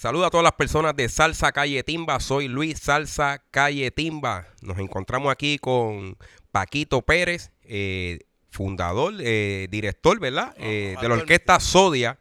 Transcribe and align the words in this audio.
Saludos 0.00 0.28
a 0.28 0.30
todas 0.30 0.44
las 0.44 0.54
personas 0.54 0.96
de 0.96 1.10
Salsa 1.10 1.52
Calle 1.52 1.82
Timba. 1.82 2.20
Soy 2.20 2.48
Luis 2.48 2.78
Salsa 2.78 3.44
Calle 3.50 3.90
Timba. 3.90 4.46
Nos 4.62 4.78
encontramos 4.78 5.30
aquí 5.30 5.58
con 5.58 6.16
Paquito 6.50 7.02
Pérez, 7.02 7.52
eh, 7.64 8.20
fundador, 8.50 9.12
eh, 9.18 9.68
director, 9.70 10.18
¿verdad? 10.18 10.54
Eh, 10.56 10.96
de 10.98 11.06
la 11.06 11.16
orquesta 11.16 11.60
Sodia. 11.60 12.18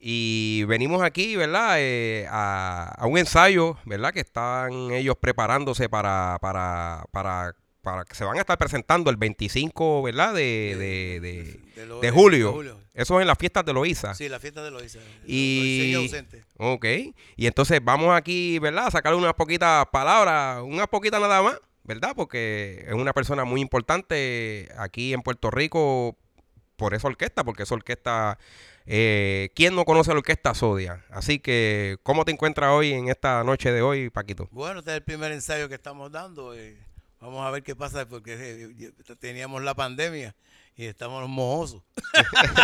Y 0.00 0.64
venimos 0.64 1.00
aquí, 1.00 1.36
¿verdad? 1.36 1.76
Eh, 1.78 2.26
a, 2.28 2.92
a 2.98 3.06
un 3.06 3.16
ensayo, 3.16 3.76
¿verdad? 3.84 4.12
Que 4.12 4.18
están 4.18 4.90
ellos 4.90 5.14
preparándose 5.14 5.88
para, 5.88 6.38
para, 6.40 7.04
para, 7.12 7.54
para 7.82 8.04
que 8.04 8.14
se 8.14 8.24
van 8.24 8.36
a 8.36 8.40
estar 8.40 8.56
presentando 8.56 9.10
el 9.10 9.16
25, 9.16 10.02
¿verdad? 10.02 10.32
De, 10.34 10.76
de, 10.78 11.20
de, 11.20 11.60
de 11.76 11.86
lo- 11.86 12.00
de 12.00 12.06
de 12.06 12.12
julio. 12.12 12.52
julio. 12.52 12.80
Eso 12.94 13.18
es 13.18 13.22
en 13.22 13.26
las 13.26 13.36
fiestas 13.38 13.64
de 13.64 13.72
Loíza. 13.72 14.14
Sí, 14.14 14.28
la 14.28 14.38
fiesta 14.38 14.62
de 14.62 14.70
Loíza. 14.70 15.00
Y, 15.26 15.94
ausente. 15.94 16.44
ok, 16.58 16.84
y 17.36 17.46
entonces 17.46 17.80
vamos 17.82 18.14
aquí, 18.16 18.58
¿verdad? 18.60 18.86
A 18.86 18.90
sacarle 18.90 19.18
unas 19.18 19.34
poquitas 19.34 19.86
palabras, 19.92 20.62
unas 20.62 20.86
poquitas 20.88 21.20
nada 21.20 21.42
más, 21.42 21.58
¿verdad? 21.84 22.12
Porque 22.14 22.84
es 22.86 22.94
una 22.94 23.12
persona 23.12 23.44
muy 23.44 23.60
importante 23.60 24.68
aquí 24.78 25.12
en 25.12 25.22
Puerto 25.22 25.50
Rico 25.50 26.16
por 26.76 26.94
esa 26.94 27.08
orquesta, 27.08 27.42
porque 27.44 27.62
esa 27.64 27.74
orquesta, 27.74 28.38
eh, 28.86 29.50
¿quién 29.54 29.74
no 29.74 29.84
conoce 29.84 30.10
la 30.12 30.18
orquesta 30.18 30.54
Sodia? 30.54 31.04
Así 31.10 31.38
que, 31.40 31.96
¿cómo 32.02 32.24
te 32.24 32.32
encuentras 32.32 32.70
hoy 32.70 32.92
en 32.92 33.08
esta 33.08 33.42
noche 33.44 33.72
de 33.72 33.82
hoy, 33.82 34.10
Paquito? 34.10 34.48
Bueno, 34.52 34.80
este 34.80 34.90
es 34.92 34.96
el 34.98 35.02
primer 35.02 35.32
ensayo 35.32 35.68
que 35.68 35.74
estamos 35.74 36.12
dando. 36.12 36.54
eh, 36.54 36.76
vamos 37.22 37.46
a 37.46 37.50
ver 37.50 37.62
qué 37.62 37.74
pasa 37.74 38.06
porque 38.06 38.34
eh, 38.34 38.74
eh, 38.78 38.92
teníamos 39.18 39.62
la 39.62 39.74
pandemia 39.74 40.34
y 40.76 40.84
estamos 40.86 41.26
mojosos. 41.28 41.82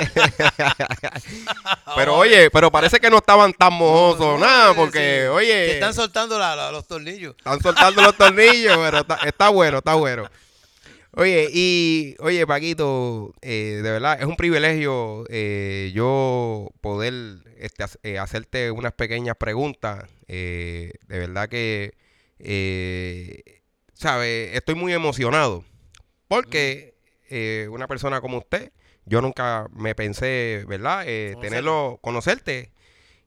Pero 1.96 2.16
oye, 2.16 2.50
pero 2.50 2.70
parece 2.70 3.00
que 3.00 3.10
no 3.10 3.18
estaban 3.18 3.52
tan 3.52 3.72
mojosos, 3.72 4.20
No, 4.20 4.38
no, 4.38 4.46
nada, 4.46 4.72
eh, 4.72 4.74
porque, 4.76 5.20
sí, 5.22 5.26
oye, 5.28 5.46
que 5.66 5.70
están 5.72 5.94
soltando 5.94 6.38
la- 6.38 6.54
la- 6.56 6.70
los 6.72 6.86
tornillos. 6.86 7.34
Están 7.38 7.60
soltando 7.60 8.02
los 8.02 8.16
tornillos, 8.16 8.76
pero 8.76 8.98
está, 8.98 9.16
está 9.26 9.48
bueno, 9.48 9.78
está 9.78 9.94
bueno. 9.94 10.28
Oye, 11.12 11.48
y 11.52 12.14
oye, 12.20 12.46
Paquito, 12.46 13.34
eh, 13.40 13.80
de 13.82 13.90
verdad, 13.90 14.20
es 14.20 14.26
un 14.26 14.36
privilegio 14.36 15.24
eh, 15.28 15.90
yo 15.94 16.68
poder 16.80 17.14
este, 17.58 17.84
eh, 18.02 18.18
hacerte 18.18 18.70
unas 18.70 18.92
pequeñas 18.92 19.36
preguntas. 19.36 20.04
Eh, 20.28 20.92
de 21.08 21.18
verdad 21.18 21.48
que, 21.48 21.94
¿sabes? 23.98 24.54
Estoy 24.54 24.76
muy 24.76 24.92
emocionado 24.92 25.64
porque 26.28 26.94
eh, 27.28 27.68
una 27.70 27.88
persona 27.88 28.20
como 28.20 28.38
usted, 28.38 28.72
yo 29.04 29.20
nunca 29.20 29.68
me 29.72 29.94
pensé, 29.94 30.64
¿verdad? 30.68 31.02
Eh, 31.06 31.36
tenerlo, 31.40 31.98
conocerte. 32.00 32.72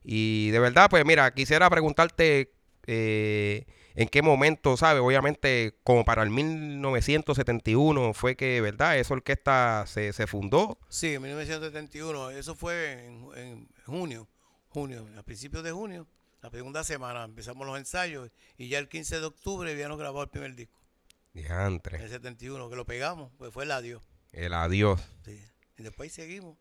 Y 0.02 0.50
de 0.50 0.58
verdad, 0.58 0.88
pues 0.88 1.04
mira, 1.04 1.32
quisiera 1.34 1.68
preguntarte 1.68 2.52
eh, 2.86 3.66
en 3.94 4.08
qué 4.08 4.22
momento, 4.22 4.76
¿sabes? 4.76 5.02
Obviamente, 5.02 5.74
como 5.84 6.04
para 6.04 6.22
el 6.22 6.30
1971 6.30 8.14
fue 8.14 8.34
que, 8.34 8.60
¿verdad? 8.60 8.98
Esa 8.98 9.14
orquesta 9.14 9.84
se, 9.86 10.12
se 10.14 10.26
fundó. 10.26 10.78
Sí, 10.88 11.14
en 11.14 11.22
1971. 11.22 12.30
Eso 12.30 12.54
fue 12.54 13.04
en, 13.04 13.26
en 13.36 13.68
junio. 13.84 14.26
Junio, 14.68 15.06
a 15.18 15.22
principios 15.22 15.62
de 15.64 15.72
junio. 15.72 16.06
La 16.42 16.50
segunda 16.50 16.82
semana 16.82 17.22
empezamos 17.24 17.64
los 17.66 17.78
ensayos 17.78 18.28
y 18.58 18.68
ya 18.68 18.80
el 18.80 18.88
15 18.88 19.20
de 19.20 19.26
octubre 19.26 19.70
habíamos 19.70 19.96
grabado 19.96 20.24
el 20.24 20.28
primer 20.28 20.56
disco. 20.56 20.76
En 21.34 21.44
Diantre, 21.44 22.02
el 22.02 22.10
71, 22.10 22.68
que 22.68 22.76
lo 22.76 22.84
pegamos, 22.84 23.30
pues 23.38 23.52
fue 23.52 23.62
el 23.64 23.70
adiós. 23.70 24.02
el 24.32 24.52
adiós. 24.52 25.00
Sí. 25.24 25.40
Y 25.78 25.82
después 25.84 26.12
seguimos. 26.12 26.58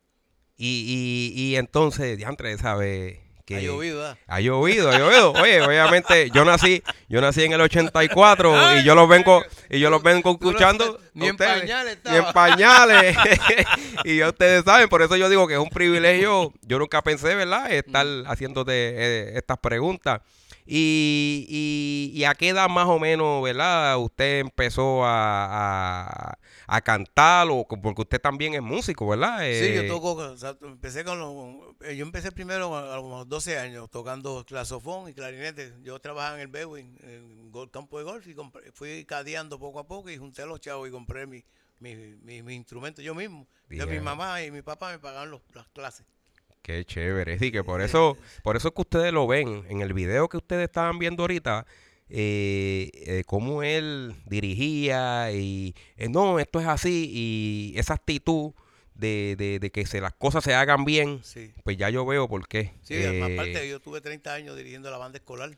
Y, 0.55 1.33
y, 1.35 1.41
y 1.41 1.55
entonces, 1.55 2.15
diantre, 2.15 2.55
¿sabes? 2.59 3.19
Que 3.51 3.57
Ha 3.57 3.61
llovido, 3.61 3.99
¿verdad? 3.99 4.17
Ha 4.27 4.39
llovido, 4.39 4.89
ha 4.89 4.97
llovido. 4.97 5.31
Oye, 5.33 5.61
obviamente, 5.61 6.29
yo 6.31 6.45
nací, 6.45 6.81
yo 7.09 7.21
nací 7.21 7.43
en 7.43 7.53
el 7.53 7.61
84 7.61 8.77
y 8.77 8.83
yo 8.83 8.95
los 8.95 9.09
vengo, 9.09 9.43
y 9.69 9.79
yo 9.79 9.89
los 9.89 10.01
vengo 10.01 10.31
escuchando. 10.31 10.99
ni 11.13 11.27
en 11.27 11.31
ustedes. 11.31 11.61
pañales 11.61 11.97
Ni 12.03 12.15
en 12.15 12.25
pañales. 12.33 13.17
y 14.05 14.17
ya 14.17 14.29
ustedes 14.29 14.63
saben, 14.63 14.89
por 14.89 15.01
eso 15.01 15.15
yo 15.15 15.29
digo 15.29 15.47
que 15.47 15.55
es 15.55 15.59
un 15.59 15.69
privilegio. 15.69 16.53
Yo 16.61 16.79
nunca 16.79 17.01
pensé, 17.01 17.35
¿verdad? 17.35 17.71
Estar 17.71 18.05
haciéndote 18.27 18.71
eh, 18.73 19.37
estas 19.37 19.57
preguntas. 19.57 20.21
Y, 20.65 21.45
y, 21.49 22.19
y 22.19 22.23
a 22.25 22.33
qué 22.35 22.49
edad 22.49 22.69
más 22.69 22.87
o 22.87 22.99
menos, 22.99 23.43
¿verdad? 23.43 23.97
Usted 23.99 24.39
empezó 24.39 25.03
a, 25.05 25.45
a, 26.31 26.39
a 26.67 26.81
cantar, 26.81 27.47
o, 27.49 27.65
porque 27.67 28.01
usted 28.01 28.21
también 28.21 28.53
es 28.53 28.61
músico, 28.61 29.07
¿verdad? 29.07 29.39
Sí, 29.39 29.43
Eh, 29.45 29.73
yo 29.75 29.87
toco, 29.87 30.13
o 30.13 30.37
sea, 30.37 30.55
empecé 30.61 31.03
con 31.03 31.19
los, 31.19 31.75
eh, 31.81 31.95
yo 31.95 32.05
empecé 32.05 32.31
primero 32.31 32.75
a, 32.75 32.93
a 32.93 32.97
los 32.97 33.27
12 33.27 33.57
años 33.59 33.89
tocando 33.89 34.43
claxofón 34.45 35.09
y 35.09 35.13
clarinete. 35.13 35.73
Yo 35.83 35.99
trabajaba 35.99 36.35
en 36.35 36.41
el 36.41 36.47
Bewin, 36.47 36.97
en 37.03 37.51
el 37.53 37.71
campo 37.71 37.97
de 37.97 38.03
golf 38.05 38.27
y 38.27 38.33
compré- 38.35 38.71
fui 38.73 39.03
cadeando 39.05 39.59
poco 39.59 39.79
a 39.79 39.87
poco 39.87 40.09
y 40.09 40.17
junté 40.17 40.41
a 40.41 40.45
los 40.45 40.59
chavos 40.61 40.87
y 40.87 40.91
compré 40.91 41.25
mi, 41.27 41.43
mi, 41.79 41.95
mi, 41.95 42.41
mi 42.43 42.53
instrumento 42.55 43.01
yo 43.01 43.15
mismo. 43.15 43.47
Entonces, 43.69 43.87
mi 43.99 44.05
mamá 44.05 44.41
y 44.43 44.51
mi 44.51 44.61
papá 44.61 44.91
me 44.91 44.99
pagaban 44.99 45.31
los- 45.31 45.41
las 45.53 45.67
clases. 45.69 46.05
Qué 46.61 46.85
chévere. 46.85 47.39
Sí, 47.39 47.51
que 47.51 47.63
por 47.63 47.81
eso, 47.81 48.17
por 48.43 48.55
eso 48.55 48.67
es 48.69 48.73
que 48.73 48.81
ustedes 48.81 49.11
lo 49.13 49.25
ven 49.27 49.63
en 49.69 49.81
el 49.81 49.93
video 49.93 50.29
que 50.29 50.37
ustedes 50.37 50.65
estaban 50.65 50.99
viendo 50.99 51.23
ahorita, 51.23 51.65
eh, 52.09 52.91
eh, 52.93 53.23
cómo 53.25 53.63
él 53.63 54.13
dirigía 54.25 55.31
y 55.31 55.73
eh, 55.97 56.09
no, 56.09 56.39
esto 56.39 56.59
es 56.59 56.67
así 56.67 57.09
y 57.11 57.73
esa 57.79 57.93
actitud 57.95 58.51
de, 58.93 59.35
de, 59.37 59.59
de 59.59 59.71
que 59.71 59.85
se, 59.85 60.01
las 60.01 60.13
cosas 60.13 60.43
se 60.43 60.53
hagan 60.53 60.85
bien, 60.85 61.21
Sí. 61.23 61.51
pues 61.63 61.77
ya 61.77 61.89
yo 61.89 62.05
veo 62.05 62.27
por 62.27 62.47
qué. 62.47 62.73
Sí, 62.83 62.93
Eh, 62.95 63.23
aparte 63.23 63.67
yo 63.67 63.79
tuve 63.79 64.01
30 64.01 64.33
años 64.33 64.55
dirigiendo 64.55 64.91
la 64.91 64.97
banda 64.97 65.17
escolar. 65.17 65.57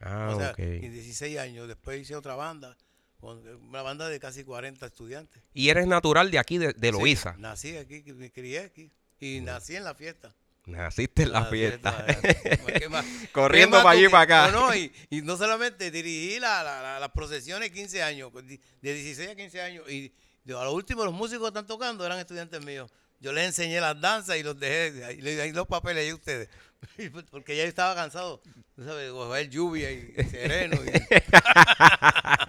ah, 0.00 0.32
o 0.34 0.38
sea, 0.38 0.50
ok. 0.50 0.58
y 0.58 0.88
16 0.88 1.38
años. 1.38 1.68
Después 1.68 2.00
hice 2.00 2.16
otra 2.16 2.34
banda, 2.34 2.76
con 3.20 3.46
una 3.68 3.82
banda 3.82 4.08
de 4.08 4.18
casi 4.18 4.42
40 4.42 4.86
estudiantes. 4.86 5.40
Y 5.54 5.68
eres 5.68 5.86
natural 5.86 6.30
de 6.32 6.38
aquí, 6.40 6.58
de, 6.58 6.72
de 6.72 6.88
Sí, 6.88 6.92
Loíza. 6.92 7.36
nací 7.38 7.76
aquí, 7.76 8.02
me 8.14 8.32
crié 8.32 8.60
aquí. 8.60 8.90
Y 9.20 9.40
nací 9.42 9.76
en 9.76 9.84
la 9.84 9.94
fiesta. 9.94 10.34
Naciste 10.70 11.24
en 11.24 11.32
la 11.32 11.44
fiesta. 11.46 12.06
¿Qué 12.78 12.88
más? 12.88 13.04
Corriendo 13.32 13.78
¿Qué 13.78 13.78
más 13.78 13.82
para 13.84 13.96
allí 13.98 14.06
y 14.06 14.08
para 14.08 14.22
acá. 14.22 14.50
No, 14.52 14.68
no, 14.68 14.74
y, 14.76 14.92
y 15.10 15.20
no 15.22 15.36
solamente 15.36 15.90
dirigí 15.90 16.38
la- 16.40 16.62
la- 16.62 16.80
la- 16.82 17.00
las 17.00 17.10
procesiones 17.10 17.70
15 17.70 18.02
años, 18.02 18.30
pues, 18.32 18.46
de 18.46 18.58
16 18.80 19.28
a 19.30 19.34
15 19.34 19.60
años, 19.60 19.90
y 19.90 20.12
a 20.48 20.64
lo 20.64 20.72
último 20.72 21.04
los 21.04 21.12
músicos 21.14 21.42
que 21.42 21.48
están 21.48 21.66
tocando 21.66 22.04
eran 22.06 22.18
estudiantes 22.18 22.64
míos. 22.64 22.90
Yo 23.20 23.32
les 23.32 23.44
enseñé 23.46 23.80
las 23.80 24.00
danzas 24.00 24.36
y 24.38 24.42
los 24.42 24.58
dejé, 24.58 25.04
ahí 25.04 25.20
les 25.20 25.54
los 25.54 25.66
papeles 25.66 26.04
ahí 26.04 26.10
a 26.10 26.14
ustedes, 26.14 26.48
porque 27.30 27.54
ya 27.56 27.64
estaba 27.64 27.94
cansado, 27.94 28.40
tú 28.74 28.84
sabes, 28.84 29.10
coger 29.10 29.50
lluvia 29.50 29.90
y 29.92 30.14
sereno. 30.30 30.76
y- 30.82 30.90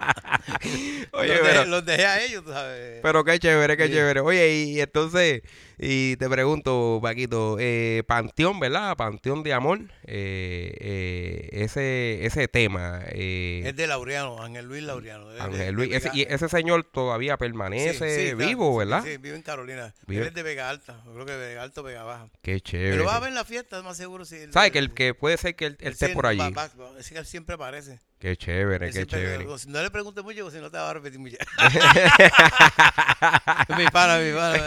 Oye, 1.11 1.27
los, 1.27 1.37
dejé, 1.37 1.41
pero- 1.43 1.65
los 1.65 1.85
dejé 1.85 2.05
a 2.05 2.23
ellos, 2.23 2.43
tú 2.45 2.51
sabes. 2.51 2.99
Pero 3.01 3.23
qué 3.23 3.39
chévere, 3.39 3.77
qué 3.77 3.87
Sí. 3.87 3.93
chévere. 3.93 4.19
Oye, 4.21 4.53
y 4.55 4.81
entonces, 4.81 5.41
y 5.83 6.15
te 6.17 6.29
pregunto, 6.29 6.99
Paquito, 7.01 7.57
eh, 7.59 8.03
Panteón, 8.07 8.59
¿verdad? 8.59 8.95
Panteón 8.95 9.41
de 9.43 9.53
Amor, 9.53 9.79
eh, 10.03 10.75
eh, 10.79 11.49
ese, 11.51 12.23
ese 12.25 12.47
tema, 12.47 13.01
eh, 13.07 13.63
es 13.65 13.75
de 13.75 13.87
Laureano, 13.87 14.41
Ángel 14.43 14.65
Luis 14.67 14.83
Laureano. 14.83 15.29
de- 15.29 15.35
de- 15.35 15.41
Ángel 15.41 15.73
Luis, 15.75 15.89
de 15.89 15.97
ese, 15.97 16.11
y 16.13 16.21
ese 16.21 16.47
señor 16.49 16.83
todavía 16.83 17.35
permanece 17.37 18.29
sí, 18.29 18.33
vivo, 18.35 18.77
¿verdad? 18.77 19.03
Sí, 19.03 19.17
vive 19.17 19.35
en 19.35 19.41
Carolina. 19.41 19.93
Vive- 20.05 20.21
Él 20.21 20.27
es 20.27 20.33
de 20.35 20.43
Vega 20.43 20.69
Alta. 20.69 21.01
Yo 21.05 21.13
creo 21.13 21.25
que 21.25 21.35
Vega 21.35 21.63
Alta 21.63 21.81
o 21.81 21.83
Vega 21.83 22.03
Baja. 22.03 22.27
Qué 22.43 22.61
chévere. 22.61 22.91
Pero 22.91 23.05
va 23.05 23.15
a 23.15 23.19
ver 23.19 23.33
la 23.33 23.43
fiesta, 23.43 23.81
más 23.81 23.97
seguro. 23.97 24.23
Si 24.23 24.35
él- 24.35 24.53
¿Sabes? 24.53 24.71
Que, 24.71 24.79
el, 24.79 24.93
que 24.93 25.15
puede 25.15 25.37
ser 25.37 25.55
que 25.55 25.65
él, 25.65 25.77
él 25.79 25.87
él 25.87 25.93
esté 25.93 26.09
por 26.09 26.27
allí. 26.27 26.37
va- 26.39 26.49
va- 26.51 26.69
va- 26.91 26.99
es 26.99 27.09
que 27.09 27.17
él 27.17 27.25
siempre 27.25 27.55
aparece. 27.55 27.99
Qué 28.19 28.37
chévere, 28.37 28.89
Él 28.89 28.93
qué 28.93 29.07
chévere. 29.07 29.47
si 29.57 29.67
no 29.67 29.81
le 29.81 29.89
preguntes 29.89 30.23
mucho, 30.23 30.43
porque 30.43 30.55
si 30.57 30.61
no 30.61 30.69
te 30.69 30.77
va 30.77 30.91
a 30.91 30.93
repetir 30.93 31.19
mucho. 31.19 31.37
mi 33.77 33.85
pana, 33.91 34.19
mi 34.19 34.31
pana. 34.31 34.59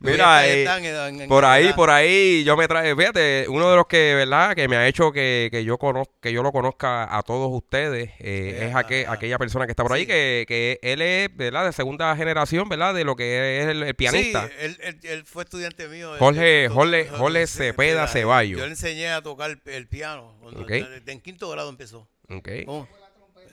Mira, 0.00 0.33
Eh, 0.42 0.62
están 0.62 0.84
en- 0.84 1.20
en- 1.22 1.28
Por 1.28 1.44
ahí, 1.44 1.72
por 1.74 1.90
ahí, 1.90 2.42
yo 2.44 2.56
me 2.56 2.66
traje, 2.68 2.94
fíjate, 2.96 3.46
uno 3.48 3.70
de 3.70 3.76
los 3.76 3.86
que, 3.86 4.14
¿verdad? 4.14 4.54
Que 4.54 4.68
me 4.68 4.76
ha 4.76 4.86
hecho 4.88 5.12
que, 5.12 5.48
que 5.50 5.64
yo 5.64 5.78
conozca, 5.78 6.12
que 6.20 6.32
yo 6.32 6.42
lo 6.42 6.52
conozca 6.52 7.16
a 7.16 7.22
todos 7.22 7.48
ustedes, 7.52 8.10
eh, 8.18 8.58
Eh, 8.60 8.66
es 8.68 8.74
aquel- 8.74 9.06
aquella 9.08 9.38
persona 9.38 9.66
que 9.66 9.72
está 9.72 9.82
por 9.82 9.92
ahí, 9.92 10.02
sí. 10.02 10.06
que, 10.08 10.44
que 10.48 10.78
él 10.82 11.02
es, 11.02 11.28
¿verdad? 11.36 11.64
De 11.66 11.72
segunda 11.72 12.14
generación, 12.16 12.68
¿verdad? 12.68 12.94
De 12.94 13.04
lo 13.04 13.16
que 13.16 13.60
es 13.62 13.68
el, 13.68 13.82
el 13.82 13.94
pianista. 13.94 14.46
Sí, 14.48 14.52
él, 14.60 14.78
él- 14.82 15.00
él 15.02 15.24
fue 15.24 15.44
estudiante 15.44 15.86
mío. 15.88 16.14
Jorge- 16.18 16.64
Él- 16.66 16.70
Jorge- 16.72 17.08
Jorge 17.08 17.46
sí, 17.46 17.58
Cepeda 17.58 18.06
sí, 18.06 18.14
Ceballos. 18.20 18.58
Yo 18.58 18.64
le 18.66 18.72
enseñé 18.72 19.08
a 19.10 19.22
tocar 19.22 19.58
el, 19.66 19.86
piano. 19.88 20.36
cuando- 20.40 20.60
Ok. 20.62 20.70
En 21.06 21.20
quinto 21.20 21.48
grado 21.50 21.68
empezó. 21.70 22.08
Ok. 22.30 22.48
¿Cómo? 22.66 22.88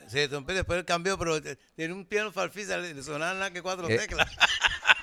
Sí, 0.08 0.28
trompeta, 0.28 0.58
después 0.58 0.78
él 0.78 0.84
cambió, 0.86 1.18
pero 1.18 1.38
eh, 1.38 1.58
tiene 1.74 1.94
un 1.94 2.06
piano 2.06 2.34
farfisa, 2.34 2.78
le 2.78 2.94
le 2.94 3.02
sonaban 3.02 3.40
nada 3.40 3.52
que 3.52 3.62
cuatro 3.62 3.88
Eh. 3.90 3.98
teclas. 3.98 4.28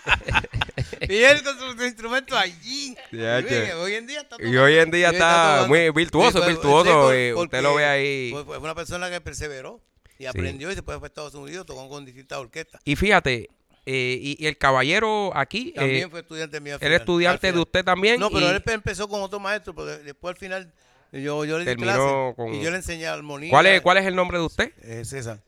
y 1.09 1.17
él 1.17 1.43
con 1.43 2.37
allí. 2.37 2.97
Hoy 3.13 3.95
en 3.95 4.07
día 4.07 4.21
está 4.21 4.37
Y 4.41 4.57
hoy 4.57 4.79
en 4.79 4.91
día 4.91 5.11
está 5.11 5.65
muy 5.69 5.91
virtuoso, 5.91 6.45
virtuoso. 6.45 6.85
sí, 6.85 6.91
por- 6.91 7.15
eh, 7.15 7.35
usted 7.35 7.35
porque 7.49 7.63
lo 7.63 7.75
ve 7.75 7.85
ahí. 7.85 8.31
Fue, 8.45 8.59
una 8.59 8.75
persona 8.75 9.11
que 9.11 9.21
perseveró 9.21 9.81
y 10.19 10.27
aprendió 10.27 10.71
y 10.71 10.75
después 10.75 10.99
fue 10.99 11.07
a 11.07 11.09
Estados 11.09 11.35
Unidos, 11.35 11.67
tocó 11.67 11.89
con 11.89 12.05
distintas 12.05 12.39
orquestas. 12.39 12.81
Y 12.85 12.97
fíjate, 12.97 13.49
eh, 13.87 14.19
y, 14.21 14.37
y 14.43 14.47
el 14.47 14.59
caballero 14.59 15.31
aquí, 15.37 15.73
También 15.73 16.09
eh, 16.09 16.11
fue 16.11 16.21
estudiante 16.21 16.61
mío. 16.61 16.77
él 16.81 16.93
estudiante 16.93 17.53
de 17.53 17.59
usted 17.59 17.85
también. 17.85 18.21
No, 18.21 18.31
pero 18.31 18.47
y- 18.47 18.51
él 18.51 18.63
empezó 18.67 19.09
con 19.09 19.23
otro 19.23 19.39
maestro, 19.41 19.75
pero 19.75 19.87
después 19.99 20.35
al 20.35 20.39
final 20.39 20.73
yo, 21.13 21.45
yo 21.45 21.59
le 21.59 21.65
di 21.75 21.83
clase, 21.83 21.99
con- 22.37 22.55
Y 22.55 22.63
yo 22.63 22.71
le 22.71 22.77
enseñé 22.77 23.07
armonía. 23.07 23.51
¿Cuál 23.51 23.67
es, 23.67 23.81
¿Cuál 23.81 23.97
es 23.99 24.07
el 24.07 24.15
nombre 24.15 24.39
de 24.39 24.45
usted? 24.45 24.73
Eh, 24.83 25.05
César. 25.05 25.41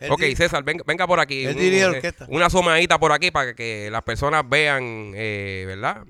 Él 0.00 0.10
Ok, 0.12 0.22
César, 0.36 0.62
venga, 0.62 0.84
venga 0.86 1.06
por 1.06 1.20
aquí. 1.20 1.44
Él 1.44 1.56
Un- 1.56 1.60
dirige 1.62 1.82
la 1.82 1.92
eh, 1.92 1.96
orquesta. 1.96 2.26
Una 2.28 2.46
asomadita 2.46 2.98
por 2.98 3.12
aquí 3.12 3.30
para 3.30 3.54
que 3.54 3.88
las 3.90 4.02
personas 4.02 4.44
vean, 4.48 5.12
eh, 5.14 5.64
¿verdad? 5.66 6.04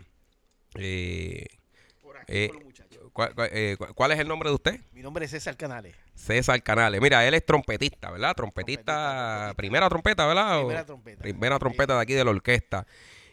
Eh, 0.75 1.47
Por 2.03 2.17
aquí, 2.19 2.25
eh, 2.33 2.47
por 2.49 2.57
los 2.57 2.65
muchachos. 2.65 3.01
¿cuál, 3.13 3.35
cuál- 3.35 3.51
eh, 3.53 3.77
cu- 3.79 3.95
cuál 3.95 4.13
es 4.13 4.19
el 4.19 4.29
nombre 4.29 4.49
de 4.51 4.55
usted? 4.55 4.81
Mi 4.93 5.03
nombre 5.03 5.25
es 5.25 5.31
César 5.31 5.57
Canales. 5.57 5.95
César 6.15 6.63
Canales. 6.63 7.01
Mira, 7.01 7.27
él 7.27 7.35
es 7.35 7.45
trompetista, 7.47 8.11
¿verdad? 8.11 8.35
Trompetista, 8.35 8.83
Trompetista, 8.83 9.35
trompetista. 9.55 9.55
primera 9.57 9.89
trompeta, 9.89 10.27
¿verdad? 10.27 10.59
Primera 10.61 10.85
trompeta. 10.87 11.23
Primera 11.23 11.59
trompeta 11.59 11.95
de 11.97 12.01
aquí 12.03 12.13
de 12.15 12.25
la 12.25 12.31
orquesta. 12.31 12.87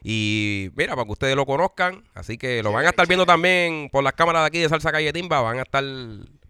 Y 0.03 0.69
mira, 0.75 0.95
para 0.95 1.05
que 1.05 1.11
ustedes 1.13 1.35
lo 1.35 1.45
conozcan, 1.45 2.03
así 2.13 2.37
que 2.37 2.61
lo 2.61 2.71
van 2.73 2.85
a 2.85 2.89
estar 2.89 3.07
viendo 3.07 3.25
también 3.25 3.89
por 3.91 4.03
las 4.03 4.13
cámaras 4.13 4.43
de 4.43 4.47
aquí 4.47 4.59
de 4.59 4.69
Salsa 4.69 4.91
Calle 4.91 5.13
Timba, 5.13 5.41
van 5.41 5.59
a 5.59 5.61
estar 5.63 5.83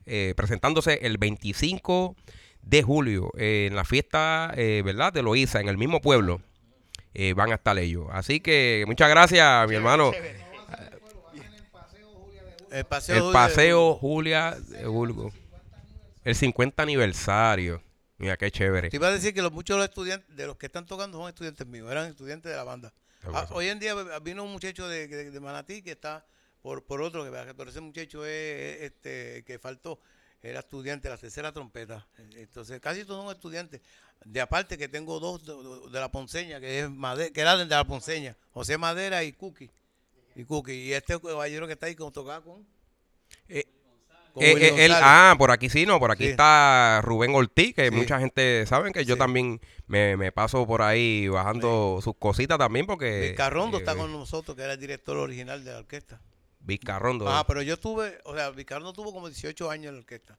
eh, 0.05 0.33
presentándose 0.35 0.99
el 1.03 1.17
25 1.17 2.15
de 2.63 2.81
julio 2.83 3.31
eh, 3.37 3.67
en 3.69 3.75
la 3.75 3.83
fiesta, 3.85 4.51
eh, 4.55 4.81
¿verdad? 4.83 5.13
De 5.13 5.21
Loíza, 5.21 5.59
en 5.59 5.67
el 5.67 5.77
mismo 5.77 6.01
pueblo. 6.01 6.41
eh, 7.15 7.33
van 7.33 7.51
a 7.51 7.55
estar 7.55 7.77
ellos. 7.77 8.07
Así 8.11 8.39
que 8.39 8.83
muchas 8.87 9.07
gracias, 9.09 9.69
mi 9.69 9.75
hermano. 9.75 10.11
El 12.71 12.85
paseo. 12.85 13.17
El 13.17 13.23
de- 13.27 13.33
paseo 13.33 13.95
Julia 13.95 14.57
de 14.69 14.87
Bulgo. 14.87 15.31
El 16.23 16.35
50 16.35 16.81
aniversario. 16.81 17.81
Mira 18.17 18.37
qué 18.37 18.49
chévere. 18.49 18.89
Te 18.89 18.95
iba 18.95 19.07
a 19.07 19.11
decir 19.11 19.33
que 19.33 19.41
los, 19.41 19.51
muchos 19.51 19.75
de 19.75 19.79
los 19.79 19.89
estudiantes, 19.89 20.35
de 20.35 20.47
los 20.47 20.55
que 20.57 20.67
están 20.67 20.85
tocando 20.85 21.17
son 21.17 21.27
estudiantes 21.27 21.67
míos, 21.67 21.91
eran 21.91 22.09
estudiantes 22.09 22.49
de 22.51 22.55
la 22.55 22.63
banda. 22.63 22.93
¿Qué 23.21 23.27
Ah, 23.33 23.47
hoy 23.51 23.67
en 23.67 23.79
día 23.79 23.93
vino 24.23 24.43
un 24.43 24.51
muchacho 24.51 24.87
de, 24.87 25.07
de- 25.07 25.31
de 25.31 25.39
Manatí 25.39 25.81
que 25.81 25.91
está 25.91 26.25
por, 26.61 26.83
por 26.85 27.01
otro, 27.01 27.23
que 27.25 27.53
pero 27.55 27.69
ese 27.69 27.81
muchacho 27.81 28.25
es 28.25 28.81
este 28.81 29.43
que 29.45 29.59
faltó, 29.59 29.99
era 30.43 30.59
estudiante 30.59 31.07
de 31.07 31.13
la 31.15 31.17
tercera 31.19 31.51
trompeta. 31.51 32.05
Entonces, 32.35 32.79
casi 32.81 33.05
todos 33.05 33.23
son 33.25 33.33
estudiantes. 33.33 33.81
De 34.25 34.39
aparte 34.41 34.77
que 34.77 34.87
tengo 34.87 35.19
dos 35.19 35.45
de, 35.45 35.53
de 35.91 35.99
la 35.99 36.09
Ponceña, 36.11 36.59
que 36.59 36.81
es 36.81 36.89
Made- 36.89 37.31
que 37.31 37.41
eran 37.41 37.57
de 37.59 37.65
la 37.75 37.83
Ponceña, 37.85 38.35
José 38.53 38.77
Madera 38.77 39.23
y 39.23 39.33
Cookie. 39.33 39.71
Y 40.35 40.43
Cookie. 40.45 40.73
Y 40.73 40.93
este 40.93 41.19
caballero 41.19 41.65
que 41.67 41.73
está 41.73 41.85
ahí 41.87 41.95
con 41.95 42.11
tocaba 42.11 42.41
con, 42.41 42.65
Eh, 43.49 43.65
con 44.33 44.43
Eh, 44.43 44.51
eh, 44.53 44.85
él- 44.85 44.91
ah, 44.95 45.35
por 45.37 45.51
aquí 45.51 45.69
sí, 45.69 45.85
no, 45.85 45.99
por 45.99 46.09
aquí 46.11 46.23
Sí. 46.25 46.29
está 46.31 47.01
Rubén 47.03 47.35
Ortiz, 47.35 47.75
que 47.75 47.89
Sí. 47.89 47.91
mucha 47.91 48.19
gente 48.19 48.65
sabe 48.65 48.91
que 48.91 49.05
yo 49.05 49.17
también 49.17 49.59
me, 49.87 50.17
me 50.17 50.31
paso 50.31 50.65
por 50.65 50.81
ahí 50.81 51.27
bajando 51.27 51.99
sus 52.01 52.15
cositas 52.17 52.57
también 52.57 52.85
porque... 52.85 53.19
Vizcarrondo 53.29 53.77
eh, 53.77 53.81
está 53.81 53.95
con 53.95 54.11
nosotros, 54.11 54.55
que 54.57 54.63
era 54.63 54.73
el 54.73 54.79
director 54.79 55.17
original 55.17 55.63
de 55.63 55.71
la 55.73 55.79
orquesta. 55.79 56.19
Vizcarrondo. 56.63 57.27
Ah, 57.29 57.45
pero 57.45 57.61
yo 57.61 57.77
tuve, 57.77 58.17
o 58.25 58.33
sea, 58.35 58.49
Vizcarrondo 58.51 58.93
tuvo 58.93 59.11
como 59.13 59.27
18 59.29 59.69
años 59.69 59.89
en 59.89 59.95
la 59.95 59.99
orquesta. 59.99 60.37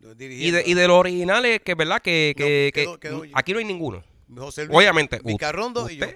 y, 0.00 0.50
de, 0.50 0.62
y 0.66 0.74
de 0.74 0.88
los 0.88 0.98
originales, 0.98 1.60
que 1.64 1.74
verdad 1.74 2.02
que, 2.02 2.34
que- 2.36 2.70
que 2.74 2.82
quedó- 2.82 2.98
quedó- 3.00 3.22
aquí 3.34 3.52
no 3.52 3.58
hay 3.60 3.64
ninguno. 3.64 4.04
José 4.36 4.64
Luis, 4.66 4.76
Obviamente, 4.76 5.20
Vizcarrondo 5.24 5.88
y 5.88 5.96
yo. 5.96 6.06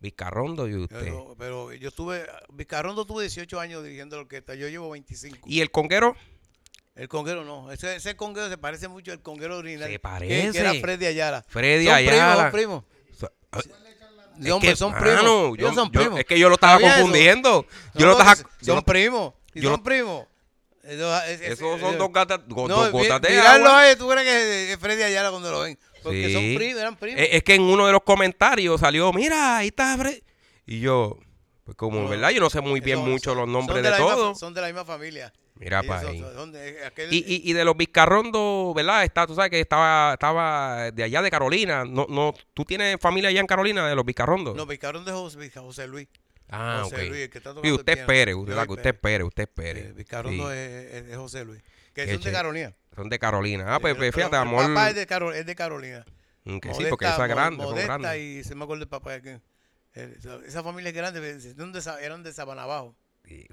Vizcarrondo 0.00 0.68
y 0.68 0.74
usted. 0.76 0.98
Pero, 1.00 1.34
pero 1.38 1.72
yo 1.74 1.88
estuve, 1.88 2.26
Vizcarrondo 2.52 3.04
tuvo 3.04 3.20
18 3.20 3.60
años 3.60 3.82
dirigiendo 3.82 4.16
la 4.16 4.22
orquesta, 4.22 4.54
yo 4.54 4.68
llevo 4.68 4.90
25. 4.90 5.38
¿Y 5.46 5.60
el 5.60 5.70
conguero? 5.70 6.16
El 6.94 7.08
conguero 7.08 7.44
no, 7.44 7.70
ese, 7.70 7.94
ese 7.96 8.16
conguero 8.16 8.48
se 8.48 8.58
parece 8.58 8.88
mucho 8.88 9.12
al 9.12 9.20
conguero 9.22 9.58
original. 9.58 9.88
Se 9.90 9.98
parece. 10.00 10.52
Que, 10.52 10.58
era 10.58 10.74
Freddy 10.74 11.06
Ayala. 11.06 11.44
Freddy 11.46 11.84
son 11.86 11.94
Ayala. 11.94 12.50
Primos, 12.50 12.84
primos. 12.84 13.18
So- 13.18 13.32
Sí, 14.40 14.50
hombre, 14.50 14.70
que, 14.70 14.76
son 14.76 14.94
primos. 14.94 15.22
yo- 15.22 15.54
Ellos 15.56 15.74
son 15.74 15.90
primos. 15.90 16.18
es 16.20 16.24
que 16.26 16.38
yo 16.38 16.48
lo 16.48 16.54
estaba 16.54 16.78
confundiendo. 16.80 17.66
Yo 17.94 18.06
No, 18.06 18.12
lo 18.12 18.18
estaba... 18.18 18.36
Son 18.62 18.82
primos. 18.82 19.34
y 19.54 19.60
yo 19.60 19.70
son 19.70 19.82
primos. 19.82 20.26
Eso- 20.84 21.16
es- 21.24 21.40
es- 21.40 21.50
Esos 21.52 21.74
es- 21.76 21.80
son 21.82 21.98
dos 21.98 22.12
gatas, 22.12 22.40
No, 22.46 22.54
gotas 22.54 23.20
de 23.20 23.38
agua. 23.40 23.82
tú 23.98 24.08
crees 24.08 24.24
que 24.26 24.72
es 24.72 24.78
Freddy 24.78 25.02
Ayala 25.02 25.30
cuando 25.30 25.50
lo 25.50 25.60
ven. 25.60 25.78
Porque 26.02 26.32
son 26.32 26.54
primos, 26.56 26.80
eran 26.80 26.96
primos. 26.96 27.20
Es, 27.30 27.42
que 27.42 27.54
en 27.56 27.62
uno 27.62 27.86
de 27.86 27.92
los 27.92 28.02
comentarios 28.02 28.80
salió, 28.80 29.12
mira, 29.12 29.58
ahí 29.58 29.68
está 29.68 29.96
Fred. 29.98 30.22
Y 30.64 30.80
yo, 30.80 31.18
pues 31.64 31.76
como, 31.76 32.00
No, 32.02 32.08
¿verdad? 32.08 32.30
Yo 32.30 32.40
no 32.40 32.48
sé 32.48 32.60
muy 32.60 32.80
bien 32.80 33.00
mucho 33.00 33.34
los 33.34 33.48
nombres 33.48 33.82
de, 33.82 33.90
todos. 33.92 34.38
son 34.38 34.54
de 34.54 34.60
la 34.62 34.68
misma 34.68 34.84
familia. 34.84 35.32
Mira 35.58 35.82
pa' 35.82 35.98
ahí. 36.00 36.24
aquel- 36.86 37.12
Y, 37.12 37.18
y, 37.26 37.50
y 37.50 37.52
de 37.52 37.64
los 37.64 37.76
Vizcarrondo, 37.76 38.72
¿verdad? 38.76 39.04
Está, 39.04 39.26
tú 39.26 39.34
sabes 39.34 39.50
que 39.50 39.60
estaba, 39.60 40.12
estaba 40.14 40.90
de 40.92 41.02
allá 41.02 41.20
de 41.22 41.30
Carolina. 41.30 41.84
No, 41.84 42.06
no, 42.08 42.32
¿Tú 42.54 42.64
tienes 42.64 42.96
familia 43.00 43.30
allá 43.30 43.40
en 43.40 43.46
Carolina 43.46 43.86
de 43.88 43.94
los 43.94 44.04
Vizcarrondo? 44.04 44.54
No, 44.54 44.66
Vizcarrón 44.66 45.04
de 45.04 45.12
José, 45.12 45.50
José 45.50 45.86
Luis. 45.88 46.08
ah, 46.50 46.82
José 46.84 46.94
ok. 46.96 47.02
Luis, 47.08 47.20
el 47.22 47.30
que 47.30 47.38
está 47.38 47.50
Sí, 47.50 47.54
tocando 47.56 47.68
el 47.68 47.80
usted 47.80 47.98
espere, 47.98 48.32
Yo 48.32 48.38
usted, 48.40 48.54
que 48.66 48.72
usted 48.72 48.86
espere, 48.90 49.24
usted 49.24 49.42
espere. 49.44 49.80
Eh, 49.80 49.92
Vizcarrondo 49.96 50.50
Sí, 50.50 50.56
es, 50.56 50.94
es- 50.94 51.08
es 51.10 51.16
José 51.16 51.44
Luis. 51.44 51.60
Que 51.94 52.06
son 52.14 52.22
de. 52.22 52.32
Carolina. 52.32 52.72
Son 52.94 53.08
de 53.08 53.18
Carolina. 53.18 53.64
Ah, 53.74 53.80
pues, 53.80 53.94
Pero- 53.94 53.96
pues, 53.98 54.14
fíjate, 54.14 54.30
pero 54.30 54.42
amor. 54.42 54.62
El 54.64 54.74
papá 54.74 54.88
es 54.90 54.94
de, 54.96 55.06
Caro- 55.06 55.32
es 55.34 55.44
de 55.46 55.54
Carolina. 55.56 56.04
Mm, 56.44 56.58
que 56.58 56.74
sí, 56.74 56.84
porque 56.88 57.04
esa 57.06 57.22
es 57.24 57.28
grande, 57.28 57.64
Modesta 57.64 57.98
grandes. 57.98 58.20
y 58.20 58.44
se 58.44 58.54
me 58.54 58.64
acuerda 58.64 58.84
el 58.84 58.88
papá. 58.88 59.20
Que, 59.20 59.40
eh, 59.94 60.16
esa, 60.46 60.62
familia 60.62 60.90
es 60.90 60.94
grande, 60.96 61.40
son 61.56 61.72
de 61.72 61.82
eran 62.00 62.22
de 62.22 62.32
Sabanabajo. 62.32 62.94